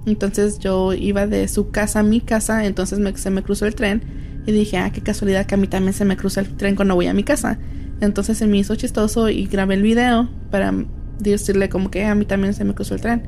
[0.05, 3.75] Entonces yo iba de su casa a mi casa, entonces me, se me cruzó el
[3.75, 4.01] tren
[4.45, 6.95] y dije, ah, qué casualidad que a mí también se me cruza el tren cuando
[6.95, 7.57] voy a mi casa.
[8.01, 10.73] Entonces se me hizo chistoso y grabé el video para
[11.19, 13.23] decirle como que a mí también se me cruzó el tren.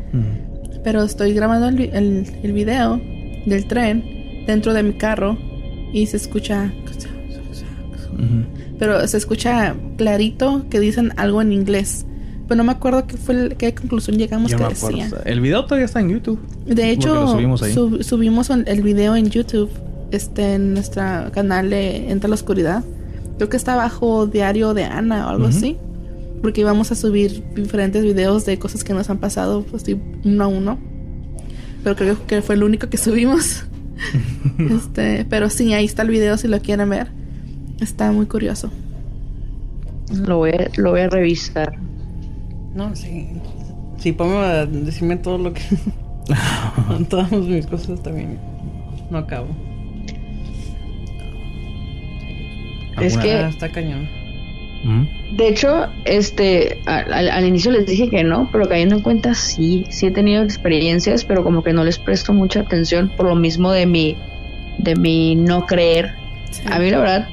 [0.84, 3.02] Pero estoy grabando el, el, video
[3.46, 4.04] del tren
[4.46, 5.38] dentro de mi carro
[5.94, 6.72] y se escucha...
[8.78, 12.06] Pero se escucha clarito que dicen algo en inglés.
[12.48, 15.10] Pero no me acuerdo qué fue qué conclusión llegamos que decía.
[15.26, 16.40] El video todavía está en YouTube.
[16.66, 17.64] De hecho, subimos,
[18.02, 19.70] subimos el video en YouTube
[20.12, 22.84] este, en nuestro canal de Entra la Oscuridad.
[23.38, 25.78] Creo que está bajo Diario de Ana o algo así.
[26.42, 29.84] Porque íbamos a subir diferentes videos de cosas que nos han pasado, pues,
[30.24, 30.78] uno a uno.
[31.84, 33.64] Pero creo que fue el único que subimos.
[34.60, 37.08] este, pero sí, ahí está el video si lo quieren ver.
[37.80, 38.70] Está muy curioso.
[40.14, 41.78] Lo voy a, lo voy a revisar.
[42.76, 43.30] No, sí.
[43.98, 45.62] Sí, pongo a decirme todo lo que.
[47.10, 48.38] todas mis cosas también.
[49.10, 49.48] No acabo.
[53.02, 53.34] Es que.
[53.34, 54.08] Ah, está cañón.
[55.32, 60.06] De hecho, este, al, inicio les dije que no, pero cayendo en cuenta sí, sí
[60.06, 63.88] he tenido experiencias, pero como que no les presto mucha atención por lo mismo de
[63.88, 64.16] mi,
[64.78, 66.14] de mi no creer.
[66.70, 67.30] A mí la verdad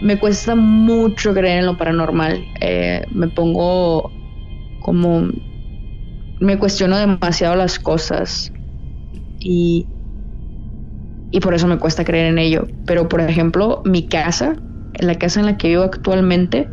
[0.00, 2.44] me cuesta mucho creer en lo paranormal.
[2.60, 4.12] Eh, me pongo
[4.86, 5.28] como
[6.38, 8.52] me cuestiono demasiado las cosas
[9.40, 9.88] y
[11.32, 12.68] y por eso me cuesta creer en ello.
[12.84, 14.54] Pero por ejemplo, mi casa
[14.94, 16.70] la casa en la que vivo actualmente,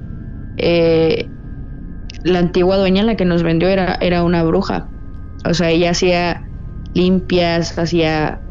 [0.58, 1.32] eh,
[2.24, 4.92] la antigua dueña, la que nos vendió, era, era una bruja.
[5.44, 6.44] O sea, ella hacía
[6.94, 8.44] limpias, hacía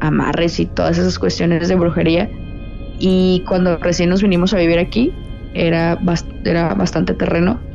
[0.00, 2.30] amarres y todas esas cuestiones de brujería.
[2.98, 5.12] Y cuando recién nos vinimos a vivir aquí,
[5.54, 5.98] era,
[6.44, 7.67] era bastante terreno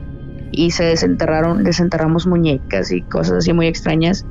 [0.53, 4.25] y se desenterraron, desenterramos muñecas y cosas así muy extrañas.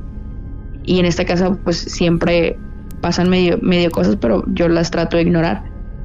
[0.85, 2.57] Y en esta casa pues siempre
[3.01, 5.65] pasan medio, medio cosas, pero yo las trato de ignorar.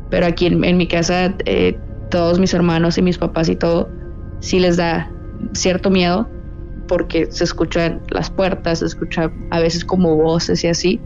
[0.09, 1.77] Pero aquí en, mi casa, eh,
[2.09, 3.89] todos mis hermanos y mis papás y todo,
[4.39, 5.11] sí les da
[5.53, 6.27] cierto miedo
[6.87, 10.99] porque se escuchan las puertas, se escucha a veces como voces y así.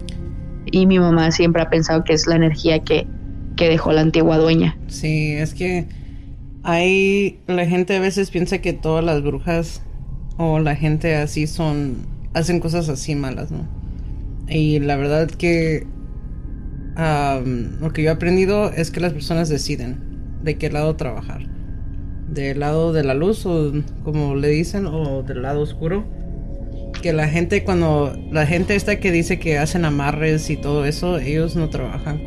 [0.71, 3.07] Y mi mamá siempre ha pensado que es la energía que,
[3.57, 4.77] que dejó la antigua dueña.
[4.88, 5.88] Sí, es que
[6.63, 9.81] hay la gente a veces piensa que todas las brujas
[10.38, 13.67] o la gente así son hacen cosas así malas, ¿no?
[14.47, 15.88] Y la verdad que
[16.95, 19.99] lo que yo he aprendido es que las personas deciden
[20.43, 21.41] de qué lado trabajar.
[22.27, 23.71] Del lado de la luz, o
[24.03, 26.05] como le dicen, o del lado oscuro.
[27.01, 31.17] Que la gente, cuando la gente esta que dice que hacen amarres y todo eso,
[31.17, 32.21] ellos no trabajan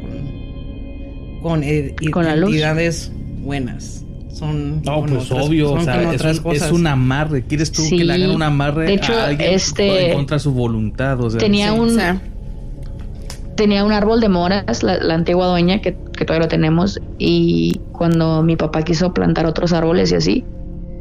[1.40, 1.62] con,
[2.10, 3.12] con, identidades
[3.42, 4.03] buenas.
[4.34, 7.44] Son no, pues obvio, o sea, es, un, amarre.
[7.44, 11.20] ¿Quieres tú que le hagan un amarre de hecho, a alguien este, contra su voluntad?
[11.20, 11.96] O sea, tenía un
[13.54, 18.56] tenía un árbol de moras, la, antigua dueña, que, todavía lo tenemos, y cuando mi
[18.56, 20.44] papá quiso plantar otros árboles y así,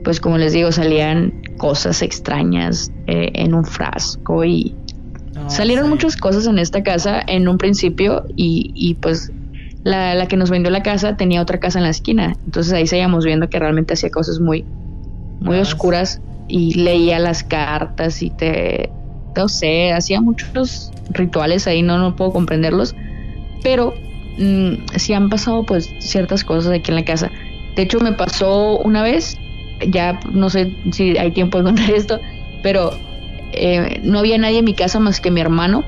[0.04, 4.76] pues como les digo, salían cosas extrañas eh, en un frasco y
[5.48, 9.32] salieron muchas cosas en esta casa en un principio y, pues
[9.84, 12.88] la, la, que nos vendió la casa tenía otra casa en la esquina, entonces ahí
[12.88, 14.66] seguíamos viendo que realmente hacía cosas muy,
[15.40, 18.90] muy oscuras y leía las cartas y te,
[19.36, 22.96] no sé, hacía muchos rituales ahí, no, no puedo comprenderlos,
[23.62, 23.94] pero
[24.38, 27.32] mm, sí han pasado pues ciertas cosas aquí en la casa.
[27.76, 29.38] De hecho me pasó una vez,
[29.88, 32.20] ya no sé si hay tiempo de contar esto,
[32.62, 32.92] pero
[33.52, 35.84] eh, no había nadie en mi casa más que mi hermano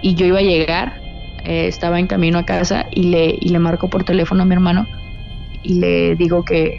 [0.00, 1.00] y yo iba a llegar,
[1.48, 4.54] eh, estaba en camino a casa y le, y le marco por teléfono a mi
[4.54, 4.86] hermano
[5.62, 6.78] y le digo que,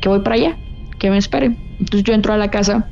[0.00, 0.58] que voy para allá,
[0.98, 1.56] que me espere.
[1.78, 2.90] Entonces yo entro a la casa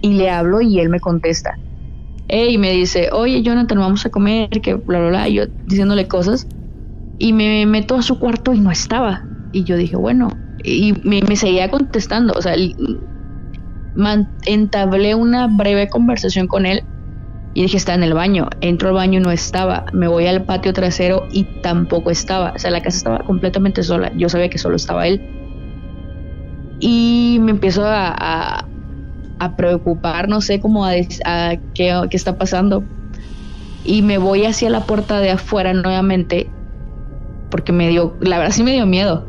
[0.00, 1.56] y le hablo y él me contesta
[2.32, 6.08] y me dice, oye Jonathan, vamos a comer, que bla, bla, bla, y yo diciéndole
[6.08, 6.46] cosas,
[7.18, 9.28] y me meto a su cuarto y no estaba.
[9.52, 10.30] Y yo dije, bueno,
[10.64, 12.54] y me, seguía contestando, o sea,
[14.46, 16.82] entablé una breve conversación con él
[17.54, 18.48] Y dije, está en el baño.
[18.60, 19.84] Entro al baño y no estaba.
[19.92, 22.52] Me voy al patio trasero y tampoco estaba.
[22.54, 24.10] O sea, la casa estaba completamente sola.
[24.16, 25.20] Yo sabía que solo estaba él.
[26.80, 28.66] Y me empiezo a,
[29.38, 30.92] a, preocupar, no sé cómo a,
[31.24, 32.84] a qué, qué está pasando.
[33.84, 36.48] Y me voy hacia la puerta de afuera nuevamente.
[37.50, 39.26] Porque me dio, la verdad sí me dio miedo.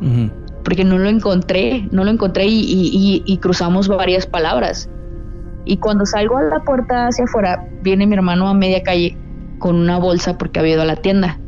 [0.64, 4.90] Porque no lo encontré, no lo encontré y, y, y cruzamos varias palabras.
[5.66, 9.18] Y cuando salgo a la puerta hacia afuera, viene mi hermano a media calle
[9.60, 11.40] con una bolsa porque había ido a la tienda.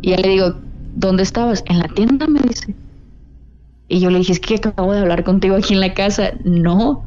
[0.00, 0.56] Y ya le digo,
[0.94, 1.62] ¿dónde estabas?
[1.66, 2.74] En la tienda, me dice.
[3.88, 6.32] Y yo le dije, es que acabo de hablar contigo aquí en la casa.
[6.44, 7.04] No.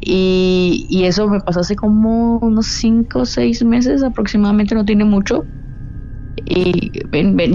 [0.00, 5.04] Y, y eso me pasó hace como unos cinco o seis meses aproximadamente, no tiene
[5.04, 5.44] mucho
[6.44, 7.48] y me,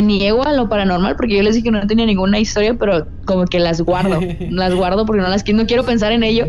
[0.00, 3.44] niego a lo paranormal porque yo les dije que no tenía ninguna historia, pero como
[3.46, 6.46] que las guardo, las guardo porque no las no quiero pensar en ello.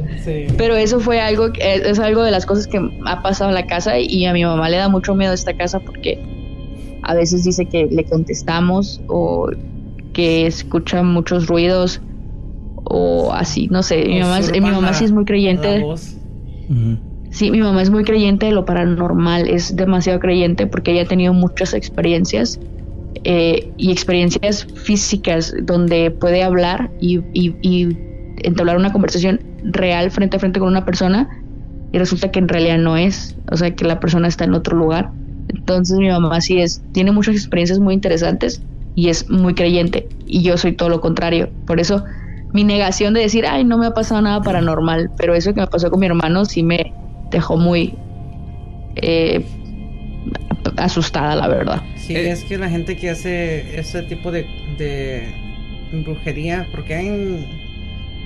[0.57, 3.99] Pero eso fue algo, es algo de las cosas que ha pasado en la casa
[3.99, 6.22] y a mi mamá le da mucho miedo esta casa porque
[7.03, 9.49] a veces dice que le contestamos o
[10.13, 12.01] que escucha muchos ruidos
[12.84, 14.05] o así, no sé.
[14.05, 15.84] Mi mamá, mi mamá sí es muy creyente.
[17.35, 21.05] Sí, mi mamá es muy creyente de lo paranormal, es demasiado creyente porque ella ha
[21.05, 22.61] tenido muchas experiencias
[23.25, 27.19] eh, y experiencias físicas donde puede hablar y,
[28.37, 31.27] entablar una conversación real frente a frente con una persona
[31.91, 34.77] y resulta que en realidad no es, o sea que la persona está en otro
[34.77, 35.11] lugar.
[35.49, 38.61] Entonces mi mamá sí es, tiene muchas experiencias muy interesantes
[38.95, 41.49] y es muy creyente y yo soy todo lo contrario.
[41.65, 42.05] Por eso
[42.53, 45.67] mi negación de decir, ay, no me ha pasado nada paranormal, pero eso que me
[45.67, 46.95] pasó con mi hermano sí me,
[47.30, 47.95] dejó muy
[48.95, 49.43] eh,
[50.77, 51.81] asustada, la verdad.
[51.95, 54.45] Sí, es que la gente que hace ese tipo de,
[54.77, 55.34] de
[56.03, 57.47] brujería, porque hay,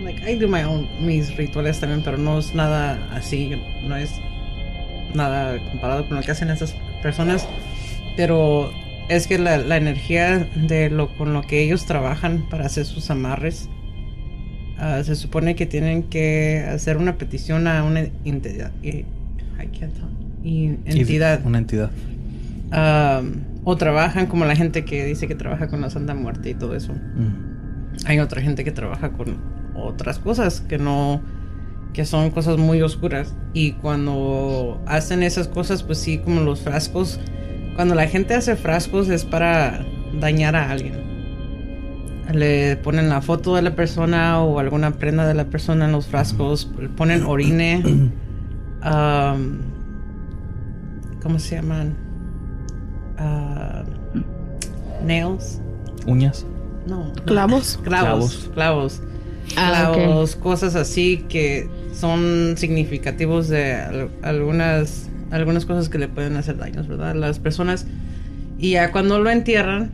[0.04, 3.52] like, I do my own, mis rituales también, pero no es nada así,
[3.84, 4.12] no es
[5.14, 7.48] nada comparado con lo que hacen esas personas,
[8.16, 8.72] pero
[9.10, 13.10] es que la, la energía de lo con lo que ellos trabajan para hacer sus
[13.10, 13.70] amarres
[14.80, 18.72] Ah, se supone que tienen que hacer una petición a una entidad.
[18.82, 21.46] Y, entidad.
[21.46, 21.92] Una entidad.
[23.66, 26.76] o trabajan como la gente que dice que trabaja con la Santa Muerte y todo
[26.76, 26.94] eso.
[26.94, 28.06] Mm.
[28.06, 29.38] Hay otra gente que trabaja con
[29.76, 31.22] otras cosas que no
[31.94, 37.20] que son cosas muy oscuras y cuando hacen esas cosas pues sí como los frascos
[37.76, 39.84] cuando la gente hace frascos es para
[40.20, 41.19] dañar a alguien
[42.34, 46.08] le ponen la foto de la persona o alguna prenda de la persona en los
[46.08, 47.82] frascos, ponen orine,
[51.22, 51.96] ¿cómo se llaman?
[53.20, 53.84] Uh,
[55.06, 55.60] nails.
[56.06, 56.46] Uñas.
[56.88, 57.12] No.
[57.26, 57.80] Clavos.
[57.84, 58.50] Clavos.
[58.54, 59.02] Clavos.
[59.56, 60.36] Clavos.
[60.36, 66.88] Ah, cosas así que son significativos de algunas, algunas cosas que le pueden hacer daños,
[66.88, 67.16] ¿verdad?
[67.16, 67.86] Las personas.
[68.58, 69.92] Y ya cuando lo entierran,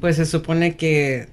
[0.00, 1.28] pues se supone que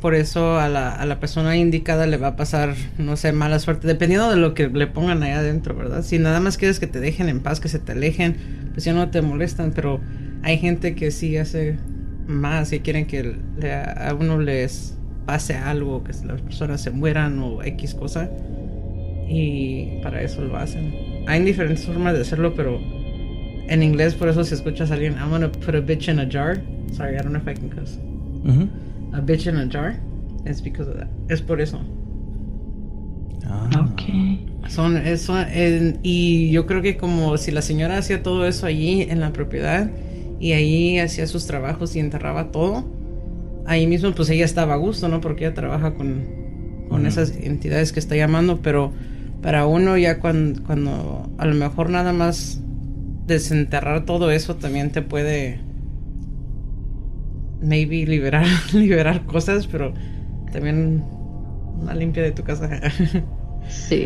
[0.00, 3.60] por eso a la, a la persona indicada le va a pasar, no sé, mala
[3.60, 6.02] suerte, dependiendo de lo que le pongan ahí adentro, ¿verdad?
[6.02, 8.36] Si nada más quieres que te dejen en paz, que se te alejen,
[8.72, 10.00] pues ya no te molestan, pero
[10.42, 11.78] hay gente que sí hace
[12.26, 13.36] más y quieren que
[13.96, 18.28] a uno les pase algo, que las personas se mueran o X cosa.
[19.28, 20.92] Y para eso lo hacen.
[21.26, 22.80] Hay diferentes formas de hacerlo, pero
[23.68, 26.28] en inglés por eso si escuchas a alguien, I'm gonna put a bitch in a
[26.28, 26.60] jar.
[26.92, 27.98] Sorry, I don't know if I can cuss.
[29.12, 29.96] A bitch in a jar.
[30.44, 31.08] Es because of that.
[31.28, 31.80] Es por eso.
[33.46, 33.68] Ah.
[33.92, 34.02] Ok.
[34.68, 35.34] Son eso
[36.02, 39.90] y yo creo que como si la señora hacía todo eso allí en la propiedad
[40.40, 42.84] y ahí hacía sus trabajos y enterraba todo,
[43.66, 45.20] ahí mismo pues ella estaba a gusto, ¿no?
[45.20, 46.24] Porque ella trabaja con,
[46.88, 48.92] con esas entidades que está llamando, pero
[49.42, 52.60] para uno ya cuando, cuando a lo mejor nada más
[53.26, 55.60] desenterrar todo eso también te puede
[57.62, 59.94] maybe liberar, liberar cosas, pero
[60.52, 61.04] también
[61.80, 62.68] una limpia de tu casa.
[63.68, 64.04] sí,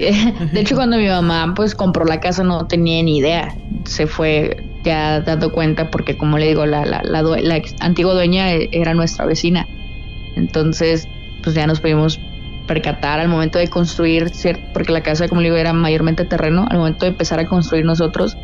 [0.52, 3.54] de hecho cuando mi mamá pues compró la casa no tenía ni idea,
[3.84, 8.52] se fue ya dando cuenta porque como le digo, la, la, la, la antigua dueña
[8.52, 9.66] era nuestra vecina,
[10.36, 11.08] entonces
[11.42, 12.20] pues ya nos pudimos
[12.66, 14.32] percatar al momento de construir,
[14.72, 17.84] porque la casa como le digo era mayormente terreno, al momento de empezar a construir
[17.84, 18.36] nosotros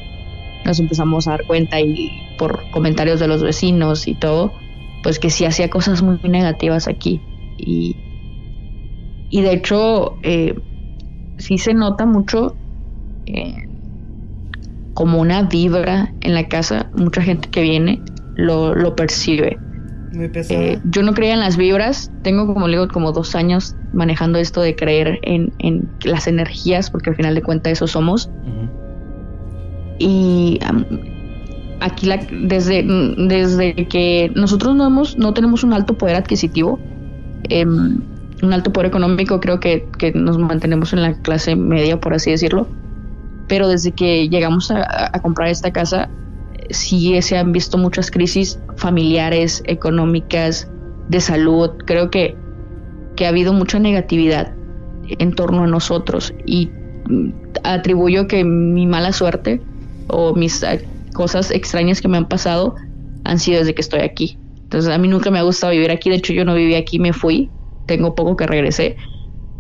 [0.64, 4.55] nos empezamos a dar cuenta y por comentarios de los vecinos y todo,
[5.03, 7.20] pues que sí hacía cosas muy negativas aquí.
[7.59, 7.97] Y,
[9.29, 10.55] y de hecho, eh,
[11.39, 12.57] sí se nota mucho
[13.27, 13.57] eh,
[14.95, 16.91] como una vibra en la casa.
[16.95, 18.03] Mucha gente que viene
[18.37, 19.59] lo, lo percibe.
[20.12, 22.11] Muy eh, yo no creía en las vibras.
[22.23, 27.11] Tengo, como digo, como dos años manejando esto de creer en, en las energías, porque
[27.11, 28.31] al final de cuentas eso somos.
[29.99, 30.59] Y
[31.83, 32.85] aquí la, desde,
[33.17, 36.79] desde que nosotros no, hemos, no tenemos un alto poder adquisitivo,
[37.49, 38.01] em,
[38.43, 42.31] un alto poder económico, creo que, que, nos mantenemos en la clase media, por así
[42.31, 42.67] decirlo.
[43.49, 46.09] Pero desde que llegamos a, a comprar esta casa,
[46.71, 50.69] sí se han visto muchas crisis familiares, económicas,
[51.09, 51.71] de salud.
[51.85, 52.37] Creo que,
[53.17, 54.55] que ha habido mucha negatividad
[55.07, 56.71] en torno a nosotros y
[57.65, 59.61] atribuyo que mi mala suerte
[60.09, 60.65] o mis
[61.12, 62.74] cosas extrañas que me han pasado
[63.24, 64.39] han sido desde que estoy aquí.
[64.62, 66.98] Entonces a mí nunca me ha gustado vivir aquí, de hecho yo no viví aquí,
[66.98, 67.51] me fui,
[67.86, 68.97] tengo poco que regresé.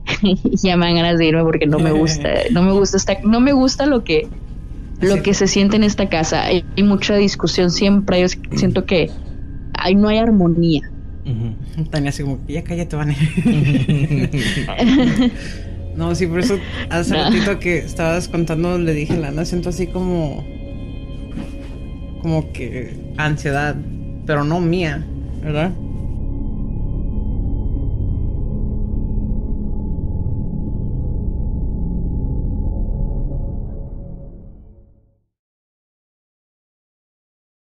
[0.62, 3.40] ya me dan ganas de irme porque no me gusta, no me gusta esta, no
[3.40, 4.28] me gusta lo que
[5.00, 6.44] lo que se siente en esta casa.
[6.44, 9.10] Hay, mucha discusión siempre, yo siento que
[9.74, 10.90] ahí no hay armonía.
[11.90, 13.16] Tania así como, ya cállate, Vane.
[15.96, 16.58] no, sí, por eso
[16.88, 20.44] hace ratito que estabas contando le dije, Lana, siento así como...
[22.22, 23.76] Como que ansiedad,
[24.26, 25.04] pero no mía,
[25.42, 25.72] ¿verdad?